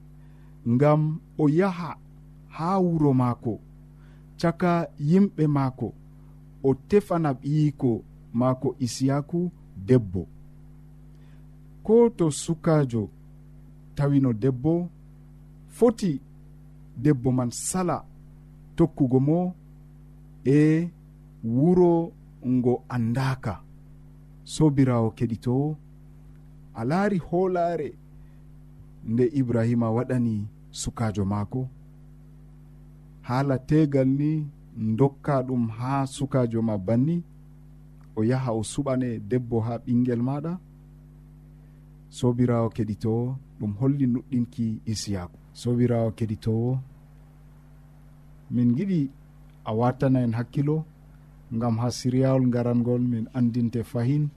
ngam 0.68 1.20
o 1.38 1.48
yaha 1.48 1.96
ha 2.48 2.78
wuro 2.78 3.12
maako 3.14 3.54
caka 4.40 4.88
yimɓe 5.08 5.44
maako 5.46 5.88
o 6.62 6.74
tefana 6.88 7.32
ɓiyiko 7.40 8.02
maako 8.32 8.68
isiyaku 8.78 9.50
debbo. 9.86 10.26
Ko 11.82 12.10
to 12.16 12.30
sukajo 12.30 13.08
tawino 13.94 14.32
debbo 14.32 14.88
foti 15.68 16.20
debbo 16.96 17.32
man 17.32 17.50
sala 17.50 18.04
tokkugo 18.76 19.20
mo 19.20 19.54
e 20.44 20.88
wuro 21.44 22.12
ngo 22.46 22.84
andaka 22.88 23.60
sobirawo 24.44 25.10
keɗitowo 25.16 25.76
a 26.74 26.84
laari 26.84 27.18
hoolaare 27.18 27.88
nde 29.04 29.24
ibrahima 29.40 29.90
waɗani 29.90 30.48
sukajo 30.70 31.24
maako. 31.24 31.68
Haala 33.22 33.58
tegal 33.58 34.08
ni 34.08 34.30
dokka 34.98 35.42
ɗum 35.46 35.68
ha 35.76 36.06
sukajo 36.06 36.62
ma 36.62 36.74
banni 36.86 37.16
o 38.16 38.24
yaha 38.24 38.50
o 38.52 38.62
suɓane 38.62 39.08
debbo 39.30 39.60
ha 39.66 39.72
ɓingel 39.84 40.20
maɗa 40.28 40.52
sobirawo 42.18 42.68
keɗitowo 42.76 43.36
ɗum 43.60 43.72
holli 43.80 44.06
nuɗɗinki 44.06 44.66
isiyaku 44.92 45.38
sobirawo 45.60 46.08
keɗitowo 46.18 46.70
min 48.50 48.68
giɗi 48.76 49.00
a 49.64 49.70
watana 49.78 50.18
en 50.26 50.32
hakkilo 50.38 50.76
ngam 51.55 51.77
ha 51.77 51.89
siriyawol 51.91 52.47
garangol 52.49 53.01
min 53.01 53.27
andinte 53.33 53.83
fahin 53.83 54.29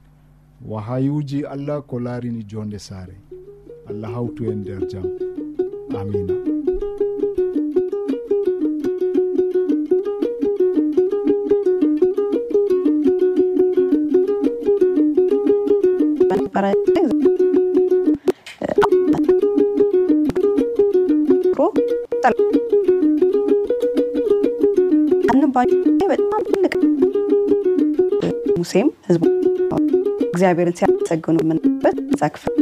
wahayuji 0.72 1.44
allah 1.46 1.82
ko 1.82 2.00
laarini 2.00 2.42
jonde 2.44 2.78
saare 2.78 3.16
allah 3.90 4.10
hawtu 4.18 4.50
en 4.52 4.58
nder 4.60 4.82
jam 4.88 5.06
amina 6.00 6.36
በጣም 26.10 26.42
ትልቅ 26.48 26.72
ሙሴም 28.61 28.89
ህዝቡ 29.07 29.23
እግዚአብሔርን 30.31 30.75
ሲያመሰግኑ 30.79 31.37
የምንበት 31.43 31.97
እዛ 32.13 32.23
ክፍል። 32.35 32.55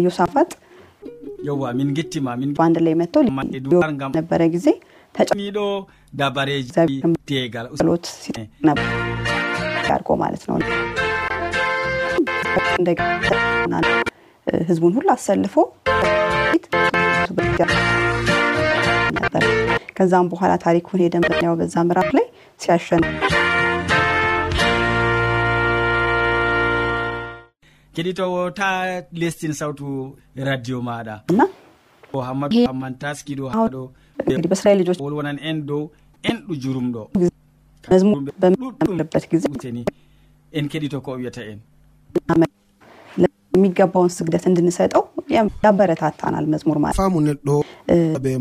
ኢዮሳፋጥ 0.00 0.50
yowa 1.46 1.68
min 1.78 1.88
gettima 1.96 2.32
min 2.40 2.50
መጥተው 2.50 2.82
ley 2.86 2.94
metto 3.00 3.20
gam 4.00 4.10
nebbere 4.16 4.46
gisé 4.54 4.72
tacaniɗo 5.14 5.64
dabareji 6.20 6.70
tegal 7.30 7.66
lot 7.88 8.04
arko 9.96 10.12
ማለት 10.22 10.42
ነው። 10.48 10.56
ህዝቡን 14.68 14.92
ሁሉ 14.96 15.08
አሰልፎ 15.14 15.54
ከዛም 19.98 20.28
በኋላ 20.32 20.52
ታሪኩን 20.66 21.02
ሄደን 21.04 21.24
ብናየው 21.28 21.56
በዛ 21.62 21.74
ምዕራፍ 21.90 22.10
ላይ 22.18 22.26
ሲያሸንፍ 22.64 23.06
keɗitowo 27.96 28.38
ta 28.58 28.68
lestin 29.20 29.52
sawtu 29.58 29.88
radio 30.48 30.78
maɗa 30.88 31.16
hammadou 32.28 32.62
hamman 32.70 32.94
taskiɗo 33.02 33.44
haɗo 33.54 33.82
በእስራኤል 34.50 34.78
ልጆች 34.82 34.98
ወልወናን 35.04 35.38
ኤን 35.48 35.58
ዶው 35.68 35.82
enɗu 36.24 36.52
jurumɗo 36.62 37.02
መዝሙርበሚበት 37.84 39.24
ጊዜኒ 39.32 39.78
en 40.52 40.66
keɗito 40.72 40.98
ko 41.06 41.10
o 41.14 41.18
wiyata 41.20 41.42
en 41.52 41.58
የሚገባውን 43.56 44.10
ስግደት 44.18 44.44
እንድንሰጠው 44.50 45.02
ያበረታታናል 45.64 46.46
መዝሙር 46.54 46.78
ማለት 46.84 46.96
ፋሙ 47.00 47.14
neɗɗo 47.28 47.56
ɓe 48.24 48.32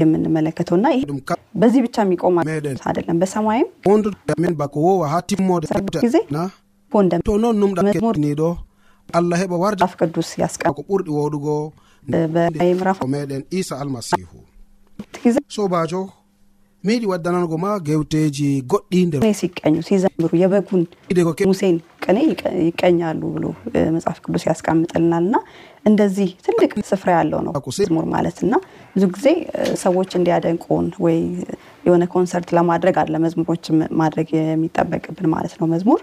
የምንመለከተውና 0.00 0.86
ይሄ 0.94 1.02
በዚህ 1.60 1.80
ብቻ 1.86 1.96
የሚቆም 2.04 2.36
አይደለም 2.42 3.20
በሰማይም 3.22 3.68
ጊዜ 6.06 6.18
ፎንደምሞርኒዶ 6.92 8.42
allah 9.18 9.36
heɓa 9.42 9.56
warjaf 9.62 9.92
qudus 10.00 10.28
yasqa 10.38 10.70
ko 10.76 10.82
ɓurɗi 10.88 11.10
woɗugo. 11.18 11.54
Beimrafo 12.58 13.06
meɗen 13.14 13.42
isa 13.50 13.74
almasihu. 13.82 14.38
Sobajo 15.48 16.00
mi 16.84 16.92
yiɗi 16.94 17.06
waddanango 17.12 17.56
ma 17.64 17.70
gewteji 17.86 18.48
goɗɗi 18.70 18.98
nder 19.06 19.20
siqqañu 19.40 19.80
sisamru 19.88 20.36
yebegun 20.42 20.82
ide 21.10 21.22
ko 21.26 21.32
ቅኔ 22.02 22.18
ይቀኛሉ 22.66 23.22
ብሎ 23.34 23.44
መጽሐፍ 23.96 24.18
ቅዱስ 24.24 24.44
ያስቀምጥልናል 24.48 25.24
እና 25.24 25.36
እንደዚህ 25.86 26.30
ትልቅ 26.46 26.70
ስፍራ 26.90 27.10
ያለው 27.16 27.40
ነው 27.46 27.52
መዝሙር 27.70 28.06
ማለት 28.14 28.38
እና 28.46 28.54
ብዙ 28.96 29.04
ጊዜ 29.16 29.28
ሰዎች 29.82 30.10
እንዲያደንቁን 30.18 30.86
ወይ 31.04 31.18
የሆነ 31.84 32.04
ኮንሰርት 32.14 32.48
ለማድረግ 32.58 32.96
አለ 33.02 33.14
መዝሙሮች 33.24 33.66
ማድረግ 34.00 34.30
የሚጠበቅብን 34.38 35.28
ማለት 35.34 35.54
ነው 35.60 35.68
መዝሙር። 35.74 36.02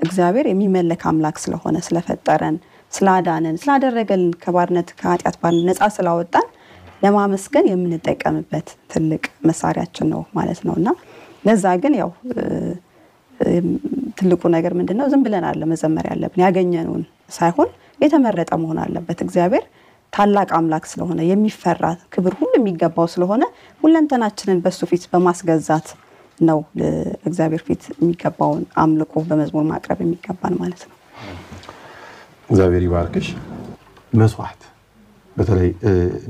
እግዚአብሔር 0.00 0.46
የሚመለክ 0.48 1.02
አምላክ 1.10 1.36
ስለሆነ 1.42 1.76
ስለፈጠረን 1.86 2.56
ስላዳነን 2.92 3.56
ስላደረገልን 3.62 4.32
ከባርነት 4.42 4.88
ከኃጢአት 5.00 5.36
ባርነት 5.42 5.66
ነፃ 5.70 5.88
ስላወጣን 5.96 6.46
ለማመስገን 7.02 7.66
የምንጠቀምበት 7.70 8.68
ትልቅ 8.92 9.24
መሳሪያችን 9.46 10.08
ነው 10.12 10.22
ማለት 10.38 10.60
ነው 10.66 10.74
እና 10.80 10.88
ለዛ 11.44 11.66
ግን 11.82 11.94
ያው 12.00 12.10
ትልቁ 14.18 14.42
ነገር 14.54 14.72
ምንድን 14.78 14.96
ነው? 15.00 15.06
ዝም 15.12 15.22
ብለን 15.26 15.44
አለ 15.50 15.62
መዘመር 15.70 16.06
ያለብን 16.10 16.42
ያገኘነውን 16.44 17.02
ሳይሆን 17.36 17.68
የተመረጠ 18.00 18.50
መሆን 18.62 18.78
አለበት። 18.84 19.18
እግዚአብሔር 19.26 19.64
ታላቅ 20.12 20.48
አምላክ 20.56 20.84
ስለሆነ 20.90 21.20
የሚፈራ 21.28 21.84
ክብር 22.14 22.32
ሁሉ 22.40 22.52
የሚገባው 22.58 23.06
ስለሆነ 23.12 23.42
ሁለንተናችንን 23.80 24.58
በሱ 24.64 24.80
ፊት 24.90 25.04
በማስገዛት 25.12 25.86
ነው 26.38 26.58
እግዚአብሔር 27.28 27.62
ፊት 27.66 27.82
የሚገባውን 27.94 28.62
አምልኮ 28.82 29.22
በመዝሙር 29.28 29.64
ማቅረብ 29.70 29.98
የሚገባን 30.04 30.54
ማለት 30.62 30.82
ነው። 30.88 30.96
እግዚአብሔር 32.48 32.84
ይባርክሽ። 32.86 33.28
መስዋዕት 34.12 34.62
በተለይ 35.36 35.68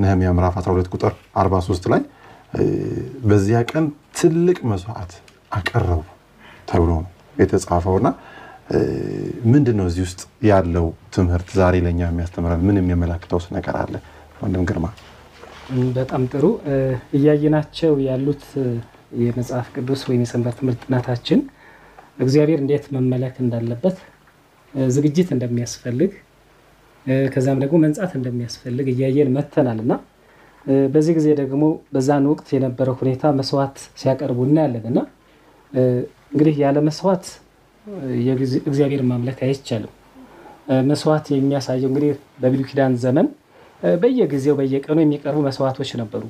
ነህምያ 0.03 0.31
ምዕራፍ 0.37 0.57
12 0.61 0.92
ቁጥር 0.94 1.12
43 1.40 1.88
ላይ 1.92 2.03
በዚያ 3.25 3.61
ቀን 3.70 3.85
ትልቅ 4.18 4.59
መስዋዕት 4.72 5.12
አቀረቡ 5.53 6.01
ተብሎ 6.68 6.90
ነው 6.96 7.09
የተጻፈውና 7.37 8.09
ምንድን 9.53 9.77
ነው 9.79 9.87
እዚህ 9.90 10.03
ውስጥ 10.07 10.20
ያለው 10.48 10.87
ትምህርት 11.14 11.48
ዛሬ 11.59 11.75
ለእኛ 11.87 12.01
የሚያስተምረን 12.09 12.62
ምን 12.66 12.77
የሚያመላክተውስ 12.81 13.46
ነገር 13.57 13.75
አለ? 13.81 13.94
ወንድም 14.42 14.62
ግርማ። 14.68 14.87
በጣም 15.96 16.22
ጥሩ 16.33 16.44
እያየናቸው 17.18 17.92
ያሉት 18.07 18.44
የመጽሐፍ 19.22 19.66
ቅዱስ 19.75 20.01
ወይም 20.09 20.22
የሰንበት 20.25 20.55
ትምህርት 20.61 20.81
ጥናታችን 20.87 21.40
እግዚአብሔር 22.18 22.61
እንዴት 22.62 22.85
መመለክ 22.96 23.37
እንዳለበት 23.44 23.98
ዝግጅት 24.94 25.29
እንደሚያስፈልግ 25.37 26.12
ከዛም 27.35 27.61
ደግሞ 27.62 27.77
መንጻት 27.85 28.12
እንደሚያስፈልግ 28.18 28.87
እያየን 28.92 29.31
መተናል 29.37 29.79
እና 29.85 29.92
በዚህ 30.92 31.14
ጊዜ 31.18 31.29
ደግሞ 31.40 31.62
በዛን 31.94 32.27
ወቅት 32.33 32.48
የነበረው 32.57 32.94
ሁኔታ 33.01 33.33
መስዋዕት 33.38 33.79
ሲያቀርቡ 34.01 34.38
እናያለን 34.48 34.85
እና 34.90 34.98
እንግዲህ 36.33 36.55
ያለ 36.62 36.79
መስዋዕት 36.87 37.25
እግዚአብሔር 38.66 39.03
ማምለክ 39.11 39.38
አይቻልም። 39.47 39.92
መስዋዕት 40.90 41.27
የሚያሳየው 41.35 41.88
እንግዲህ 41.90 42.11
በብሉይ 42.42 42.66
ኪዳን 42.71 42.92
ዘመን 43.05 43.27
በየጊዜው 44.03 44.55
በየቀኑ 44.59 44.99
የሚቀርቡ 45.03 45.38
መስዋዕቶች 45.47 45.90
ነበሩ። 46.01 46.23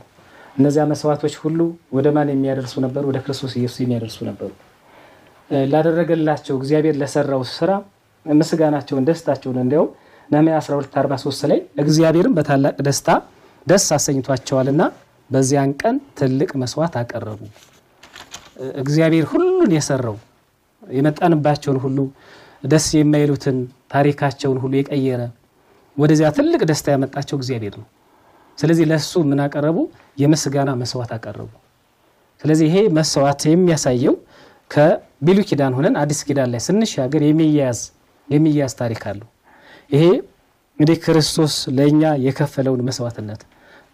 እነዚያ 0.57 0.83
መስዋዕቶች 0.91 1.35
ሁሉ 1.43 1.59
ወደ 1.97 2.07
ማን 2.17 2.29
የሚያደርሱ 2.33 2.75
ነበሩ? 2.85 3.03
ወደ 3.11 3.19
ክርስቶስ 3.25 3.53
ኢየሱስ 3.61 3.79
የሚያደርሱ 3.83 4.19
ነበሩ። 4.31 4.51
ላደረገላቸው 5.73 6.55
እግዚአብሔር 6.61 6.95
ለሰራው 7.03 7.43
ስራ 7.57 7.71
ምስጋናቸውን፣ 8.27 9.05
ደስታቸውን 9.09 9.59
እንዲያውም 9.63 9.91
ነህምያ 10.29 10.55
12፥43 10.61 11.49
ላይ 11.51 11.59
እግዚአብሔርም 11.83 12.35
በታላቅ 12.37 12.75
ደስታ 12.87 13.09
ደስ 13.67 13.87
አሰኝቷቸዋልና 13.97 14.83
በዚያን 15.31 15.73
ቀን 15.83 15.97
ትልቅ 16.19 16.51
መስዋዕት 16.63 16.95
አቀረቡ። 17.01 17.41
እግዚአብሔር 18.83 19.25
ሁሉን 19.33 19.71
የሰራው 19.77 20.17
የመጣንባቸውን 20.83 21.79
ሁሉ 21.85 21.99
ደስ 22.65 22.87
የማይሉትን 22.99 23.57
ታሪካቸውን 23.93 24.59
ሁሉ 24.63 24.73
የቀየረ 24.79 25.23
ወደዚያ 25.97 26.29
ትልቅ 26.37 26.61
ደስታ 26.71 26.87
ያመጣቸው 26.95 27.37
እግዚአብሔር 27.39 27.75
ነው። 27.81 27.87
ስለዚህ 28.59 28.85
ለእሱ 28.91 29.13
ምን 29.31 29.41
አቀረቡ? 29.45 29.79
የምስጋና 30.19 30.71
መስዋዕት 30.81 31.13
አቀረቡ። 31.17 31.51
ስለዚህ 32.41 32.67
ይሄ 32.71 32.77
መስዋዕት 32.97 33.43
የሚያሳየው 33.51 34.15
ከቢሉ 34.71 35.39
ኪዳን 35.49 35.75
ሆነን 35.77 35.95
አዲስ 36.03 36.21
ኪዳን 36.29 36.49
ላይ 36.53 36.61
ስንሻገር 36.67 37.23
የሚያያዝ 37.27 37.81
የሚያያዝ 38.29 38.73
ታሪክ 38.81 39.03
አለው። 39.11 39.29
ይሄ 39.91 40.05
እንግዲህ 40.79 40.99
ክርስቶስ 41.05 41.55
ለእኛ 41.79 42.03
የከፈለውን 42.27 42.83
መስዋዕትነት 42.89 43.41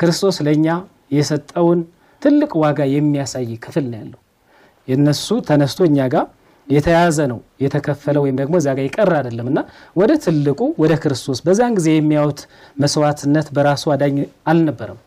ክርስቶስ 0.00 0.37
ለእኛ 0.46 0.66
የሰጠውን 1.12 1.81
ትልቅ 2.22 2.52
ዋጋ 2.62 2.81
የሚያሳይ 2.94 3.50
ክፍል 3.64 3.85
ነው 3.90 3.98
ያለው። 4.00 4.20
የነሱ 4.88 5.29
ተነስቶ 5.48 5.81
እኛ 5.88 5.98
ጋር 6.14 6.27
የተያዘ 6.68 7.18
ነው 7.31 7.38
የተከፈለ 7.64 8.16
ወይም 8.24 8.37
ደግሞ 8.40 8.55
እዛ 8.61 8.68
ጋር 8.77 8.85
የቀረ 8.87 9.12
አይደለም 9.18 9.46
እና 9.51 9.59
ወደ 9.96 10.12
ትልቁ 10.24 10.61
ወደ 10.83 10.92
ክርስቶስ 11.03 11.38
በዛን 11.46 11.72
ጊዜ 11.79 11.88
የሚያዩት 11.94 12.40
መስዋዕትነት 12.83 13.46
በራሱ 13.57 13.85
አዳኝ 13.94 14.16
አልነበረም 14.51 14.98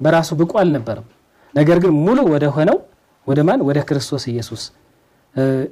በራሱ 0.00 0.30
ብቁ 0.40 0.52
አልነበረም። 0.62 1.06
ነገር 1.54 1.78
ግን 1.82 1.92
ሙሉ 2.06 2.18
ወደ 2.32 2.46
ሆነው 2.56 2.78
ወደ 3.26 3.40
ማን? 3.48 3.60
ወደ 3.68 3.78
ክርስቶስ 3.88 4.24
ኢየሱስ። 4.32 4.62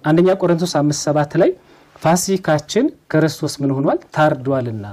አንደኛ 0.04 0.28
ቆሮንቶስ 0.40 0.72
አምስት 0.80 1.00
ሰባት 1.06 1.32
ላይ 1.40 1.50
ፋሲካችን 1.96 2.86
ክርስቶስ 3.12 3.52
ምን 3.62 3.70
ሆኗል? 3.76 3.98
ታርዷልና። 4.16 4.86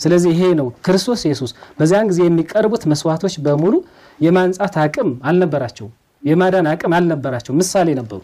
ስለዚህ 0.00 0.30
ይሄ 0.34 0.42
ነው 0.60 0.66
ክርስቶስ 0.86 1.22
ኢየሱስ። 1.26 1.50
በዚያን 1.78 2.06
ጊዜ 2.10 2.20
የሚቀርቡት 2.24 2.82
መስዋዕቶች 2.92 3.34
በሙሉ 3.46 3.74
የማንጻት 4.20 4.76
አቅም 4.84 5.10
አልነበራቸውም። 5.24 5.92
የማዳን 6.22 6.66
አቅም 6.70 6.92
አልነበራቸው 6.96 7.52
ምሳሌ 7.60 7.88
ነበሩ። 8.00 8.20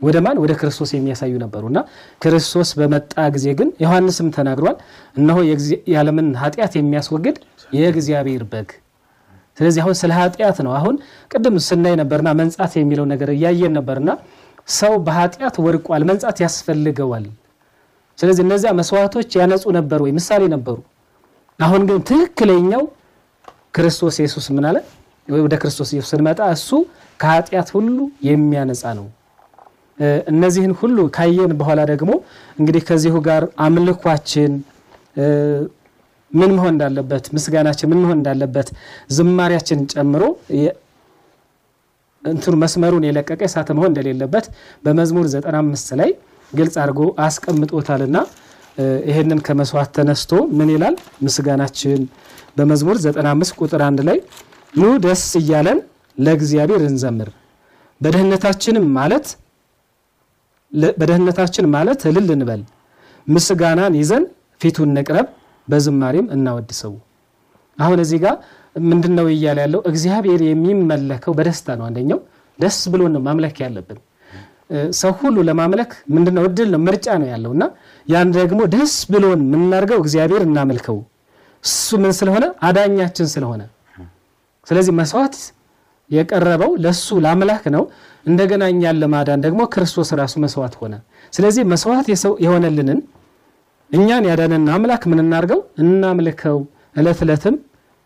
ወደ 0.00 0.16
ማን? 0.24 0.36
ወደ 0.42 0.52
ክርስቶስ 0.60 0.90
የሚያሳዩ 0.94 1.34
ነበሩ 1.42 1.62
እና 1.70 1.78
ክርስቶስ 2.22 2.70
በመጣ 2.78 3.12
ጊዜ 3.34 3.46
ግን 3.58 3.68
ዮሐንስም 3.82 4.28
ተናግሯል። 4.36 4.76
እነሆ 5.16 5.36
የዓለምን 5.92 6.28
ኃጢአት 6.42 6.72
የሚያስወግድ 6.78 7.36
የእግዚአብሔር 7.72 8.42
በግ። 8.50 8.68
ስለዚህ 9.56 9.80
አሁን 9.82 9.94
ስለ 10.00 10.10
ኃጢአት 10.18 10.58
ነው። 10.66 10.72
አሁን 10.78 10.96
ቅድም 11.32 11.54
ስናይ 11.66 11.94
ነበርና 12.00 12.28
መንጻት 12.40 12.72
የሚለው 12.78 13.06
ነገር 13.12 13.30
እያየን 13.36 13.72
ነበርና 13.78 14.10
ሰው 14.74 14.92
በኃጢአት 15.06 15.56
ወድቋል 15.64 16.02
መንጻት 16.10 16.36
ያስፈልገዋል። 16.44 17.26
ስለዚህ 18.18 18.42
እነዚያ 18.46 18.70
መስዋዕቶች 18.78 19.30
ያነጹ 19.40 19.64
ነበር 19.78 19.98
ወይ? 20.04 20.12
ምሳሌ 20.18 20.42
ነበሩ። 20.54 20.76
አሁን 21.60 21.82
ግን 21.88 21.98
ትክክለኛው 22.08 22.82
ክርስቶስ 23.76 24.16
ኢየሱስ 24.20 24.46
ምን 24.54 24.64
አለ? 24.68 24.76
ወደ 25.28 25.54
ክርስቶስ 25.62 25.90
ኢየሱስ 25.94 26.10
ስንመጣ 26.12 26.40
እሱ 26.56 26.68
ከኃጢአት 27.20 27.68
ሁሉ 27.76 27.96
የሚያነጻ 28.28 28.84
ነው። 28.98 29.06
እነዚህን 30.30 30.72
ሁሉ 30.80 30.96
ካየን 31.16 31.52
በኋላ 31.60 31.80
ደግሞ 31.92 32.10
እንግዲህ 32.58 32.82
ከዚሁ 32.88 33.14
ጋር 33.28 33.42
አምልኳችን 33.66 34.52
ምን 36.32 36.50
መሆን 36.56 36.72
እንዳለበት 36.74 37.24
ምስጋናችን 37.36 37.88
ምን 37.92 38.00
መሆን 38.02 38.18
እንዳለበት 38.18 38.68
ዝማሪያችን 39.16 39.80
ጨምሮ 39.94 40.22
እንትኑ 42.22 42.54
መስመሩን 42.62 43.04
የለቀቀ 43.08 43.40
የሳተ 43.46 43.68
መሆን 43.76 43.90
እንደሌለበት 43.92 44.46
በመዝሙር 44.84 45.26
95 45.34 45.92
ላይ 46.00 46.10
ግልጽ 46.52 46.74
አድርጎ 46.82 47.00
አስቀምጦታልና 47.26 48.18
ይህንን 49.08 49.40
ከመስዋዕት 49.46 49.90
ተነስቶ 49.96 50.32
ምን 50.58 50.68
ይላል? 50.74 50.94
ምስጋናችን 51.26 52.00
በመዝሙር 52.58 52.96
95 53.04 53.56
ቁጥር 53.60 53.82
አንድ 53.88 54.00
ላይ 54.08 54.18
ኑ 54.76 54.92
ደስ 55.04 55.24
እያለን 55.40 55.78
ለእግዚአብሔር 56.18 56.82
እንዘምር። 56.88 57.28
በደህንነታችንም 58.00 58.86
ማለት 58.98 59.26
በደህንነታችን 60.96 61.66
ማለት 61.74 62.00
እልል 62.10 62.28
እንበል። 62.34 62.62
ምስጋናን 63.26 63.94
ይዘን 64.00 64.24
ፊቱን 64.60 64.90
እንቅረብ 64.92 65.26
በዝማሬም 65.68 66.26
እናወድሰው። 66.34 66.92
አሁን 67.78 67.98
እዚህ 68.04 68.18
ጋር 68.24 68.34
ምንድን 68.86 69.12
ነው 69.18 69.26
እያለ 69.34 69.58
ያለው? 69.64 69.80
እግዚአብሔር 69.90 70.40
የሚመለከው 70.46 71.32
በደስታ 71.38 71.76
ነው 71.78 71.84
አንደኛው። 71.88 72.18
ደስ 72.58 72.78
ብሎ 72.92 73.02
ነው 73.14 73.20
ማምለክ 73.26 73.56
ያለብን። 73.64 73.98
ሰው 75.00 75.12
ሁሉ 75.20 75.36
ለማምለክ 75.48 75.90
ምንድነው 76.14 76.44
እድል 76.48 76.68
ነው? 76.74 76.80
ምርጫ 76.86 77.06
ነው 77.22 77.28
ያለው 77.32 77.50
እና 77.56 77.64
ያን 78.06 78.30
ደግሞ 78.38 78.60
ደስ 78.74 78.94
ብሎን 79.12 79.40
የምናደርገው 79.46 79.98
እግዚአብሔር 80.04 80.42
እናመልከው። 80.48 80.98
እሱ 81.64 81.88
ምን 82.02 82.12
ስለሆነ? 82.18 82.44
አዳኛችን 82.68 83.28
ስለሆነ። 83.34 83.62
ስለዚህ 84.66 84.92
መስዋዕት 84.98 85.36
የቀረበው 86.10 86.72
ለሱ 86.84 87.06
ለአምላክ 87.24 87.64
ነው። 87.74 87.84
እንደገና 88.26 88.64
እኛን 88.72 88.96
ለማዳን 89.02 89.40
ደግሞ 89.44 89.60
ክርስቶስ 89.72 90.08
ራሱ 90.20 90.34
መስዋዕት 90.44 90.74
ሆነ። 90.80 90.94
ስለዚህ 91.32 91.62
መስዋዕት 91.72 92.06
የሆነልንን 92.44 93.00
እኛን 93.90 94.24
ያዳነን 94.28 94.64
አምላክ 94.76 95.02
ምን 95.10 95.20
እናርገው 95.24 95.60
እናምልከው። 95.82 96.58
እለት 96.96 97.20
እለትም 97.24 97.56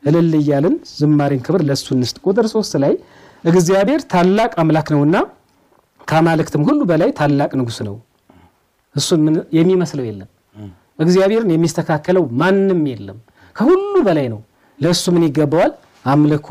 እልል 0.03 0.33
እያልን 0.39 0.75
ዝማሬን 0.93 1.43
ክብር 1.47 1.63
ለእሱ 1.69 1.87
እንስጥ። 1.97 2.17
ቁጥር 2.27 2.47
ሶስት 2.55 2.75
ላይ 2.83 2.93
እግዚአብሔር 3.45 4.01
ታላቅ 4.13 4.51
አምላክ 4.63 4.89
ነውና 4.95 5.17
ከአማልክትም 6.09 6.63
ሁሉ 6.69 6.81
በላይ 6.91 7.11
ታላቅ 7.19 7.51
ንጉስ 7.61 7.79
ነው። 7.89 7.97
እሱን 8.97 9.25
የሚመስለው 9.57 10.05
የለም። 10.09 10.31
እግዚአብሔርን 10.99 11.51
የሚስተካከለው 11.53 12.25
ማንም 12.41 12.81
የለም። 12.91 13.19
ከሁሉ 13.57 13.95
በላይ 14.07 14.27
ነው። 14.33 14.41
ለእሱ 14.79 15.05
ምን 15.15 15.25
ይገባዋል? 15.27 15.73
አምልኮ 16.05 16.49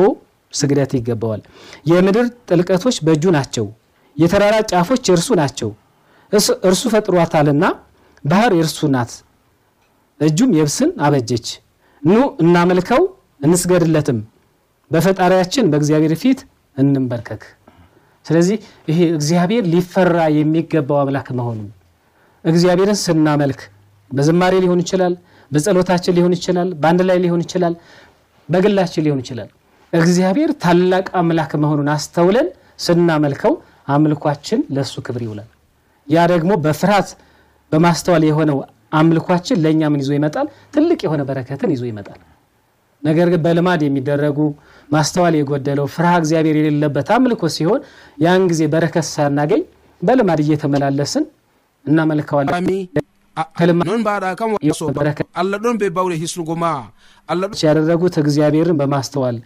ስግደት 0.53 0.91
ይገባዋል። 0.97 1.41
የምድር 1.89 2.25
ጥልቀቶች 2.49 2.97
በእጁ 3.05 3.23
ናቸው፣ 3.35 3.65
የተራራ 4.15 4.55
ጫፎች 4.71 5.03
የእርሱ 5.09 5.29
ናቸው። 5.41 5.69
እርሱ 6.67 6.83
ፈጥሯታልና 6.93 7.65
ባህር 8.23 8.51
የእርሱ 8.57 8.79
ናት፣ 8.95 9.11
እጁም 10.19 10.51
የብስን 10.57 10.91
አበጀች። 11.05 11.47
ኑ 12.03 12.13
እናመልከው 12.43 13.01
እንስገድለትም፣ 13.45 14.19
በፈጣሪያችን 14.91 15.65
በእግዚአብሔር 15.71 16.13
ፊት 16.21 16.39
እንንበርከክ። 16.77 17.43
ስለዚህ 18.25 18.57
ይሄ 18.89 18.99
እግዚአብሔር 19.13 19.63
ሊፈራ 19.73 20.17
የሚገባው 20.37 20.97
አምላክ 21.01 21.27
መሆኑን 21.39 21.69
እግዚአብሔርን 22.45 22.97
ስናመልክ 23.03 23.61
በዝማሬ 24.11 24.53
ሊሆን 24.63 24.79
ይችላል፣ 24.83 25.13
በጸሎታችን 25.51 26.15
ሊሆን 26.17 26.33
ይችላል፣ 26.37 26.69
በአንድ 26.81 27.01
ላይ 27.09 27.17
ሊሆን 27.23 27.41
ይችላል 27.45 27.73
በግላችን 28.49 29.03
ሊሆን 29.05 29.21
ይችላል። 29.23 29.49
እግዚአብሔር 29.93 30.51
ታላቅ 30.63 31.05
አምላክ 31.19 31.51
መሆኑን 31.63 31.89
አስተውለን 31.93 32.47
ስናመልከው 32.85 33.53
አምልኳችን 33.93 34.59
ለእሱ 34.75 34.95
ክብር 35.05 35.21
ይውላል። 35.25 35.49
ያ 36.07 36.25
ደግሞ 36.31 36.51
በፍርሃት 36.63 37.09
በማስተዋል 37.71 38.23
የሆነው 38.27 38.59
አምልኳችን 38.99 39.57
ለእኛ 39.63 39.81
ምን 39.91 40.01
ይዞ 40.03 40.11
ይመጣል? 40.17 40.45
ትልቅ 40.73 40.99
የሆነ 41.05 41.21
በረከትን 41.29 41.71
ይዞ 41.73 41.83
ይመጣል። 41.89 42.19
ነገር 43.03 43.27
ግን 43.33 43.41
በልማድ 43.45 43.81
የሚደረጉ 43.85 44.37
ማስተዋል 44.89 45.33
የጎደለው 45.37 45.85
ፍርሃ 45.93 46.13
እግዚአብሔር 46.21 46.55
የሌለበት 46.59 47.09
አምልኮ 47.15 47.43
ሲሆን 47.55 47.81
ያን 48.17 48.47
ጊዜ 48.51 48.61
በረከት 48.73 49.05
ሳናገኝ 49.11 49.61
በልማድ 50.01 50.39
እየተመላለስን 50.43 51.25
እናመልከዋለን። 51.85 52.65
non 53.85 53.99
mbaɗa 53.99 54.35
kam 54.35 54.49
wasobaraka 54.61 55.23
allah 55.33 55.57
ɗon 55.59 55.77
be 55.77 55.87
bawɗe 55.89 56.15
hisnugo 56.15 56.55
ma 56.55 56.71
allah 57.29 57.47
ሲያደረጉት 57.53 58.15
እግዚአብሔርን 58.17 58.77
በማስተዋል 58.77 59.37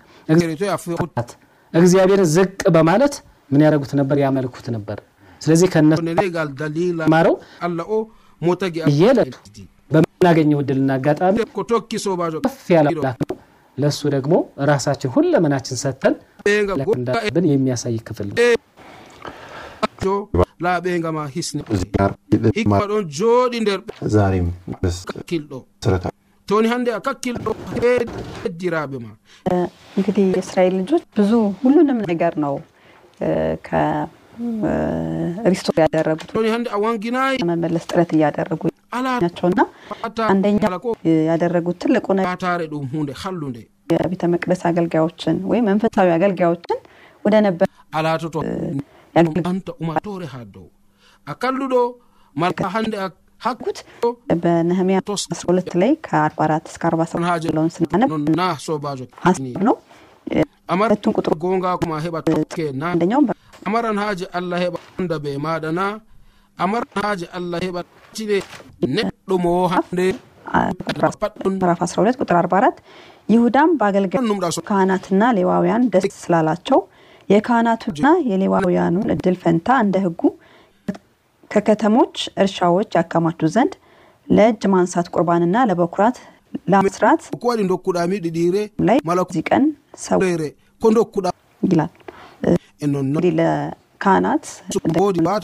እግዚአብሔርን 1.73 2.27
ዝቅ 2.27 2.51
በማለት 2.71 3.13
ምን 3.51 3.61
ያደረጉት 3.65 3.91
ነበር? 3.93 4.15
ያመልኩት 4.17 4.67
ነበር። 4.75 4.97
ስለዚህ 5.41 5.67
ከነማረው 5.73 7.35
እየለቱ 8.89 9.33
በምናገኘው 9.91 10.59
እድልና 10.63 10.91
አጋጣሚ 10.97 11.35
ከፍ 12.45 12.67
ያለ 12.75 12.87
አምላክ 12.91 13.17
ነው። 13.23 13.37
ለእሱ 13.77 14.01
ደግሞ 14.15 14.33
ራሳችን 14.71 15.11
ሁለመናችን 15.15 15.77
ሰጥተን 15.83 16.15
ብን 17.35 17.45
የሚያሳይ 17.51 17.97
ክፍል 18.09 18.27
ነው። 18.29 18.37
jo 20.05 20.15
laaɓega 20.63 21.09
ma 21.17 21.23
hisne 21.35 21.61
hikma 22.57 22.77
ɗon 22.91 23.03
jooɗi 23.17 23.57
nder 23.63 23.79
zarim 24.15 24.47
kakkilɗo. 25.11 25.57
Toni 26.47 26.67
hannde 26.73 26.89
a 26.97 26.99
kakkilɗo 27.07 27.51
heddiraɓe 28.43 28.97
ma. 29.05 29.11
እንግዲህ 29.97 30.23
የእስራኤል 30.35 30.73
ልጆች 30.81 31.03
ብዙ 31.17 31.31
ሁሉንም 31.63 31.99
ነገር 32.11 32.33
ነው 32.45 32.55
ከሪስቶር 33.67 35.75
ያደረጉት 35.83 36.29
ቶኒ 36.35 36.47
ሀንድ 36.53 36.67
አዋንጊናይ 36.77 37.35
መመለስ 37.49 37.83
ጥረት 37.91 38.11
እያደረጉ 38.17 38.61
ናቸውና 39.21 39.61
አንደኛ 40.31 40.59
ያደረጉት 41.31 41.77
ትልቁ 41.83 42.05
ነገር 42.19 42.61
የቤተ 43.93 44.23
መቅደስ 44.33 44.61
አገልጋዮችን 44.69 45.35
ወይም 45.51 45.65
መንፈሳዊ 45.69 46.09
አገልጋዮችን 46.17 46.79
ወደ 47.25 47.35
ነበር 47.47 47.67
አላትቶ 47.99 48.35
anta 49.15 49.73
umatore 49.79 50.25
ha 50.25 50.43
dow. 50.45 50.69
A 51.25 51.33
kalluɗo 51.35 51.95
mala 52.35 52.69
hande 52.73 52.95
a 52.97 53.11
hakkna 53.39 53.71
sobajo 58.59 59.05
amaratun 60.67 61.13
gongako 61.13 61.85
ma 61.87 61.99
heɓa 61.99 62.21
toke 62.23 62.71
na. 62.71 62.93
amaran 63.65 63.97
haaje 63.97 64.25
allah 64.33 64.59
heɓa 64.59 64.77
anda 64.99 65.19
be 65.19 65.37
maɗa 65.37 65.71
na. 65.71 65.99
Amaran 66.57 66.87
haaje 66.95 67.27
allah 67.33 67.59
heɓa 67.59 67.83
cine 68.13 68.41
neɗɗo 68.81 69.37
mo 69.39 69.67
hande. 69.67 70.15
ራፍ 71.03 71.15
12 71.83 72.19
ቁጥር 72.21 72.37
44 72.39 72.81
ይሁዳም 73.33 73.69
በአገልጋይ 73.79 74.21
ካህናትና 74.69 75.23
ሌዋውያን 75.37 75.83
ደስ 75.93 76.05
ስላላቸው 76.23 76.79
የካህናቱና 77.29 78.07
የሌዋውያኑን 78.29 79.07
እድል 79.15 79.35
ፈንታ 79.43 79.77
እንደ 79.83 79.97
ህጉ 80.05 80.21
ከከተሞች 81.51 82.15
እርሻዎች 82.43 82.89
ያከማቹ 82.97 83.49
ዘንድ 83.55 83.73
ለእጅ 84.27 84.63
ማንሳት 84.73 85.07
ቁርባንና 85.15 85.55
ለበኩራት 85.69 86.17
ለመስራት 86.71 87.21
ላይ 88.89 88.97
ዚህ 89.35 89.43
ቀን 89.49 89.63
ሰው 90.05 90.19
ይላል። 91.63 91.91
ለካህናት 93.39 94.45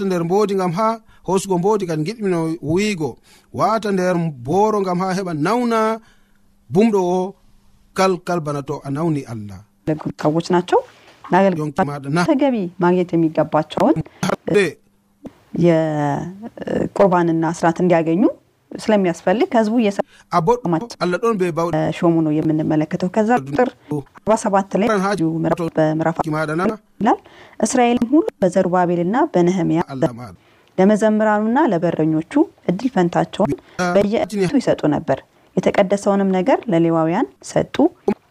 nder 0.07 0.21
mbodi 0.27 0.55
gam 0.61 0.71
ha 0.79 0.87
hosugo 1.27 1.55
mbodi 1.61 1.83
kadi 1.89 2.03
giɗmino 2.07 2.39
wiigo 2.71 3.09
wata 3.53 3.89
nder 3.91 4.15
booro 4.47 4.79
gam 4.87 4.99
ha 5.03 5.07
heɓa 5.17 5.33
nawna 5.47 5.79
bumɗo 6.69 6.99
o 7.17 7.19
kalkal 7.97 8.39
bana 8.45 8.61
to 8.67 8.75
a 8.87 8.89
nawni 8.95 9.21
allah 9.33 9.59
kawoች 10.21 10.47
ናቸው። 10.55 10.79
nagel 11.29 11.53
ተገቢ 12.29 12.55
ማግኘት 12.83 13.09
የሚገባቸውን 13.15 13.95
የቁርባንና 15.65 17.45
ስርዓት 17.57 17.77
እንዲያገኙ 17.83 18.23
ስለሚያስፈልግ 18.71 19.49
ህዝቡ 19.57 19.75
እየሰማቸውን 19.81 21.37
ሾሙ 21.97 22.15
ነው 22.25 22.33
የምንመለከተው። 22.37 23.09
ከዛ 23.15 23.29
ቁጥር 23.45 23.69
አርባ 24.17 24.35
ሰባት 24.43 24.73
ላይ 24.81 24.87
በምዕራፍ 25.77 26.17
ይላል 26.99 27.19
እስራኤልም 27.59 28.07
ሁሉ 28.13 28.25
በዘሩባቤልና 28.43 29.17
በነህምያ 29.33 29.79
ለመዘምራኑና 30.77 31.59
ለበረኞቹ 31.71 32.33
እድል 32.71 32.89
ፈንታቸውን 32.95 33.53
በየእቱ 33.95 34.31
ይሰጡ 34.61 34.81
ነበር። 34.95 35.19
የተቀደሰውንም 35.55 36.29
ነገር 36.37 36.59
ለሌዋውያን 36.73 37.27
ሰጡ። 37.49 37.75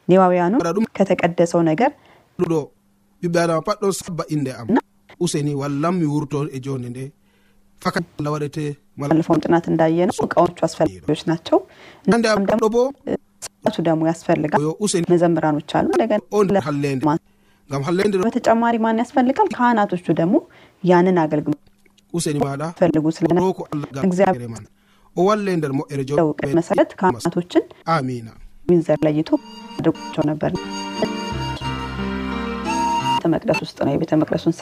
ሌዋውያኑ 0.08 0.54
ከተቀደሰው 0.98 1.62
ነገር 1.70 1.90
ɓiɓɓe 3.22 3.38
adama 3.44 3.62
pat 3.68 3.78
ɗon 3.82 3.92
sabba 4.00 4.24
inde 4.34 4.52
am. 4.60 4.68
Useni 5.24 5.54
wallam 5.60 5.94
mi 6.00 6.06
wurto 6.14 6.38
e 6.56 6.58
jonde 6.66 6.88
nde. 6.92 7.04
Fakat 7.82 8.04
allah 8.18 8.30
waɗete 8.34 8.64
malafomtanaten 9.00 9.74
dayena 9.80 10.12
qawmcu 10.34 10.62
asferleዎች 10.66 11.20
ናቸው 11.30 11.58
ande 12.14 12.28
am 12.34 12.42
ɗo 12.62 12.68
bo 12.74 12.82
ቱ 13.74 13.82
ደግሞ 13.88 14.02
ያስፈልጋል 14.10 14.62
useni 14.84 15.06
መዘምራኖች 15.12 15.70
አሉ 15.78 15.86
እንደገና 15.94 16.20
hallende. 16.68 17.04
Gam 17.70 17.82
hallende 17.88 18.16
በተጨማሪ 18.24 18.74
ማን 18.84 19.00
ያስፈልጋል 19.02 19.48
ካህናቶቹ 19.56 20.06
ደግሞ 20.20 20.34
ያንን 20.90 21.18
አገልግሎት 21.24 21.62
useni 22.18 22.38
maɗa 22.44 22.68
ፈልጉ 22.80 23.04
ስለሮko 23.18 23.62
allah 23.72 24.04
እግዚአብሔር 24.08 24.50
man. 24.54 24.64
O 25.16 25.20
walle 25.28 25.52
nder 25.58 25.72
moƴƴere 25.78 26.04
jo 26.10 26.16
መሰረት 26.60 26.90
ካህናቶችን 27.00 27.64
አሚና 27.96 28.28
ዊንዘር 28.70 29.00
ለይቶ 29.06 29.30
አድርጓቸው 29.78 30.24
ነበር 30.30 30.52
መቅደስ 33.32 33.60
ውስጥ 33.64 33.78
ነው 33.86 33.92
የቤተ 33.94 34.18
መቅደሱን 34.20 34.54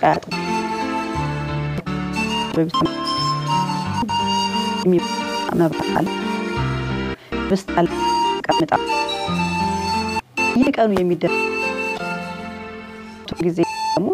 ቃያት 0.00 0.24
መብቃል 5.60 6.06
ብስጣል 7.48 7.86
ቀምጣ። 8.46 8.72
የቀኑ 10.62 10.92
የሚደረግ 10.96 11.38
ጊዜ 13.42 13.58
ደግሞ 13.94 14.08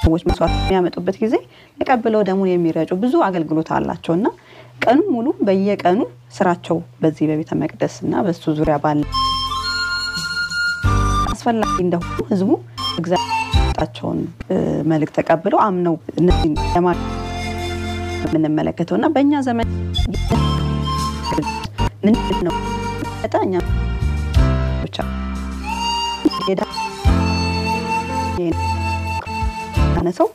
ሰዎች 0.00 0.22
መስዋዕት 0.28 0.54
የሚያመጡበት 0.58 1.16
ጊዜ 1.22 1.34
ተቀብለው 1.78 2.22
ደሙን 2.28 2.50
የሚረጩ 2.50 2.90
ብዙ 3.02 3.14
አገልግሎት 3.26 3.68
አላቸው 3.76 4.12
እና 4.18 4.26
ቀኑ 4.84 5.00
ሙሉ 5.14 5.28
በየቀኑ 5.46 6.00
ስራቸው 6.36 6.76
በዚህ 7.02 7.26
በቤተ 7.30 7.52
መቅደስ 7.62 7.94
እና 8.04 8.22
በሱ 8.26 8.54
ዙሪያ 8.58 8.76
ባለ 8.84 9.00
አስፈላጊ 11.32 11.74
እንደሆኑ 11.84 12.18
ህዝቡ 12.30 12.50
ጣቸውን 13.78 14.20
መልእክት 14.90 15.14
ተቀብለው 15.18 15.58
አምነው 15.66 15.94
እነዚህን 16.20 16.54
ለማ 16.74 16.88
የምንመለከተው 18.24 18.96
እና 18.98 19.06
በእኛ 19.14 19.40
ዘመን 19.48 19.68
ምንድን 22.06 22.40
ነው 22.46 22.54
እኛ 23.38 23.54
ብቻ 24.82 24.98
ነሰው 30.06 30.28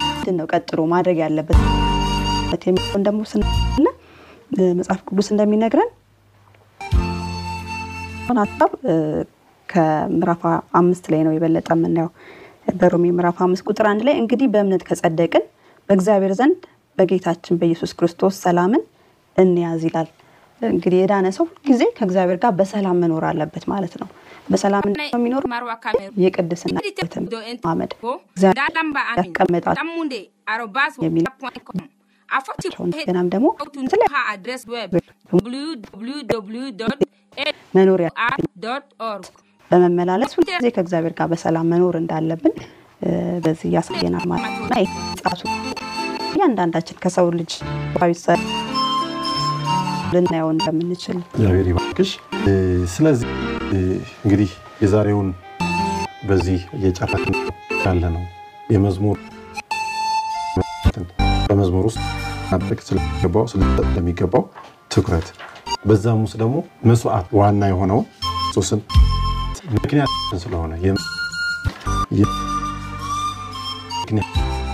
ምንድን 0.00 0.36
ነው 0.38 0.46
ቀጥሎ 0.52 0.80
ማድረግ 0.92 1.18
ያለበት 1.24 1.58
የሚለውን 2.68 3.02
ደግሞ 3.08 3.20
ስናለ 3.32 3.86
መጽሐፍ 4.78 5.00
ቅዱስ 5.08 5.28
እንደሚነግረን 5.32 5.90
ሀሳብ 8.42 8.70
ከምዕራፍ 9.68 10.42
አምስት 10.74 11.04
ላይ 11.12 11.20
ነው 11.26 11.32
የበለጠ 11.34 11.68
የምናየው 11.74 12.10
በሮሜ 12.74 13.06
ምዕራፍ 13.16 13.38
አምስት 13.46 13.64
ቁጥር 13.68 13.86
አንድ 13.90 14.02
ላይ 14.08 14.14
እንግዲህ 14.20 14.48
በእምነት 14.52 14.82
ከጸደቅን 14.88 15.44
በእግዚአብሔር 15.88 16.32
ዘንድ 16.38 16.60
በጌታችን 16.98 17.58
በኢየሱስ 17.60 17.92
ክርስቶስ 17.98 18.34
ሰላምን 18.44 18.82
እንያዝ 19.36 19.82
ይላል። 19.88 20.08
እንግዲህ 20.60 20.98
የዳነ 21.00 21.26
ሰው 21.36 21.44
ሁልጊዜ 21.48 21.82
ከእግዚአብሔር 21.96 22.38
ጋር 22.42 22.52
በሰላም 22.58 22.98
መኖር 23.02 23.24
አለበት 23.30 23.64
ማለት 23.72 23.94
ነው። 24.00 24.08
በሰላም 24.48 24.84
የሚኖር 25.10 25.44
የቅድስና 26.24 26.76
ማመድ 27.66 27.92
ያስቀመጣቸው 29.18 29.84
ደግሞ 33.28 33.46
መኖሪያ 37.74 38.08
በመመላለስ 39.74 40.32
ሁልጊዜ 40.36 40.66
ከእግዚአብሔር 40.74 41.14
ጋር 41.18 41.26
በሰላም 41.30 41.68
መኖር 41.72 41.94
እንዳለብን 42.00 42.52
በዚህ 43.44 43.68
ያሳየናል 43.74 44.24
ማለት 44.32 44.52
ነው። 44.60 44.68
ጣቱ 45.22 45.40
እያንዳንዳችን 46.30 47.00
ከሰው 47.02 47.26
ልጅ 47.38 47.52
ልናየው 50.14 50.48
እንደምንችል 50.54 51.18
እግዚአብሔር 51.28 51.66
ይባርክሽ። 51.70 52.10
ስለዚህ 52.94 53.28
እንግዲህ 54.24 54.50
የዛሬውን 54.84 55.28
በዚህ 56.28 56.60
እየጨረስን 56.78 57.36
ያለ 57.84 58.04
ነው 58.14 58.24
የመዝሙር 58.74 59.18
በመዝሙር 61.48 61.84
ውስጥ 61.88 62.00
ማድረግ 62.52 62.78
ስለሚገባው 62.86 63.44
ስለሚገባው 63.52 64.44
ትኩረት 64.94 65.28
በዛም 65.88 66.20
ውስጥ 66.24 66.36
ደግሞ 66.42 66.56
መስዋዕት 66.90 67.26
ዋና 67.38 67.64
የሆነውን 67.72 68.06
ሶስን 68.54 68.80
mekine 69.64 70.04
ስለሆነ 70.38 70.72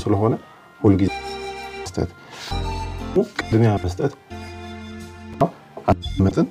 ስለሆነ 0.03 0.35
ሁልጊዜ 0.81 1.11
መስጠት 1.81 2.11
ቅድሚያ 3.41 3.71
መስጠት 3.85 4.13
መጥን 6.25 6.47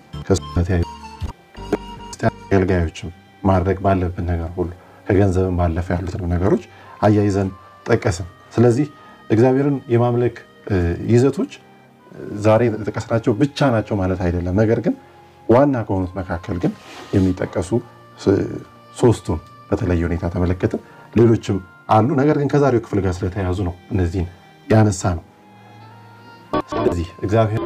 አገልጋዮችም 2.29 3.09
ማድረግ 3.43 3.77
ባለብን 3.85 4.25
ነገር 4.31 4.49
ሁሉ 4.55 4.69
ከገንዘብን 5.07 5.55
ባለፈ 5.59 5.87
ያሉትን 5.95 6.23
ነገሮች 6.33 6.63
አያይዘን 7.01 7.49
ጠቀስን። 7.85 8.27
ስለዚህ 8.55 8.87
እግዚአብሔርን 9.29 9.77
የማምለክ 9.93 10.35
ይዘቶች 11.13 11.51
ዛሬ 12.45 12.61
የጠቀስናቸው 12.67 13.33
ብቻ 13.41 13.69
ናቸው 13.75 13.95
ማለት 14.01 14.19
አይደለም። 14.25 14.57
ነገር 14.61 14.79
ግን 14.85 14.95
ዋና 15.49 15.75
ከሆኑት 15.87 16.11
መካከል 16.19 16.57
ግን 16.63 16.71
የሚጠቀሱ 17.15 17.69
ሶስቱን 18.97 19.39
በተለየ 19.69 20.01
ሁኔታ 20.07 20.25
ተመለከትን። 20.35 20.81
ሌሎችም 21.19 21.57
አሉ። 21.95 22.07
ነገር 22.21 22.35
ግን 22.41 22.49
ከዛሬው 22.53 22.81
ክፍል 22.85 22.99
ጋር 23.05 23.13
ስለተያዙ 23.19 23.59
ነው 23.69 23.75
እነዚህን 23.93 24.27
ያነሳ 24.73 25.03
ነው። 25.17 25.25
ስለዚህ 26.71 27.07
እግዚአብሔር 27.25 27.61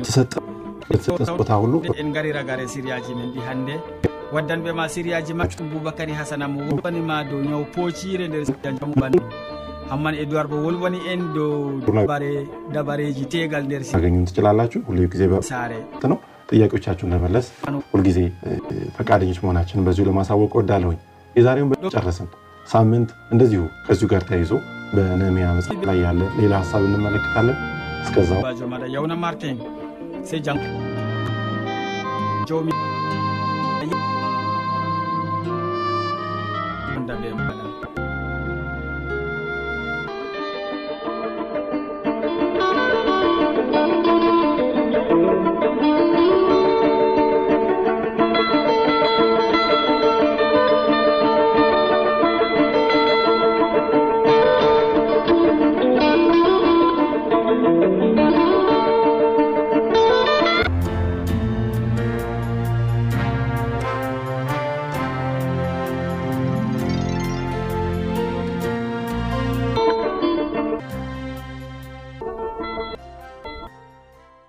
የተሰጠ 0.00 0.32
ስጦታ 1.26 1.52
ሁሉ 1.62 1.74
waddanɓe 4.34 4.70
ma 4.72 4.84
sériyaji 4.88 5.32
maɓɓe 5.40 5.62
boubacary 5.72 6.12
hasana 6.12 6.46
mo 6.48 6.60
wolwanima 6.68 7.16
dow 7.24 7.40
ñaw 7.40 7.62
poocire 7.74 8.26
nder 8.28 8.42
jamu 8.80 8.94
bandu 9.00 9.20
hamman 9.90 10.14
édoird 10.14 10.48
bo 10.50 10.56
wolwani 10.64 10.98
en 11.12 11.20
dow 11.34 11.78
dabare 11.86 12.30
dabareji 12.74 13.24
tegal 13.26 13.62
nder 13.64 13.82
siañum 13.84 14.26
cilallacu 14.26 14.78
hulle 14.88 15.06
gisebe 15.12 15.42
saare 15.42 15.78
no 16.10 16.18
ጥያቄዎቻችሁን 16.48 17.12
ለመለስ 17.14 17.46
ሁልጊዜ 17.92 18.18
ፈቃደኞች 18.96 19.38
መሆናችን 19.44 19.84
በዚሁ 19.86 20.04
ለማሳወቅ 20.08 20.52
ወዳለሁኝ። 20.58 20.98
የዛሬውን 21.34 21.70
በጨረስን 21.74 22.28
ሳምንት 22.66 23.10
እንደዚሁ 23.32 23.62
ከዚሁ 23.86 24.08
ጋር 24.12 24.22
ተያይዞ 24.28 24.52
በነህምያ 24.94 25.46
መጽሐፍ 25.58 25.80
ላይ 25.88 25.98
ያለ 26.04 26.20
ሌላ 26.40 26.54
ሀሳብ 26.62 26.82
እንመለከታለን። 26.88 27.56
እስከዛው 28.04 28.40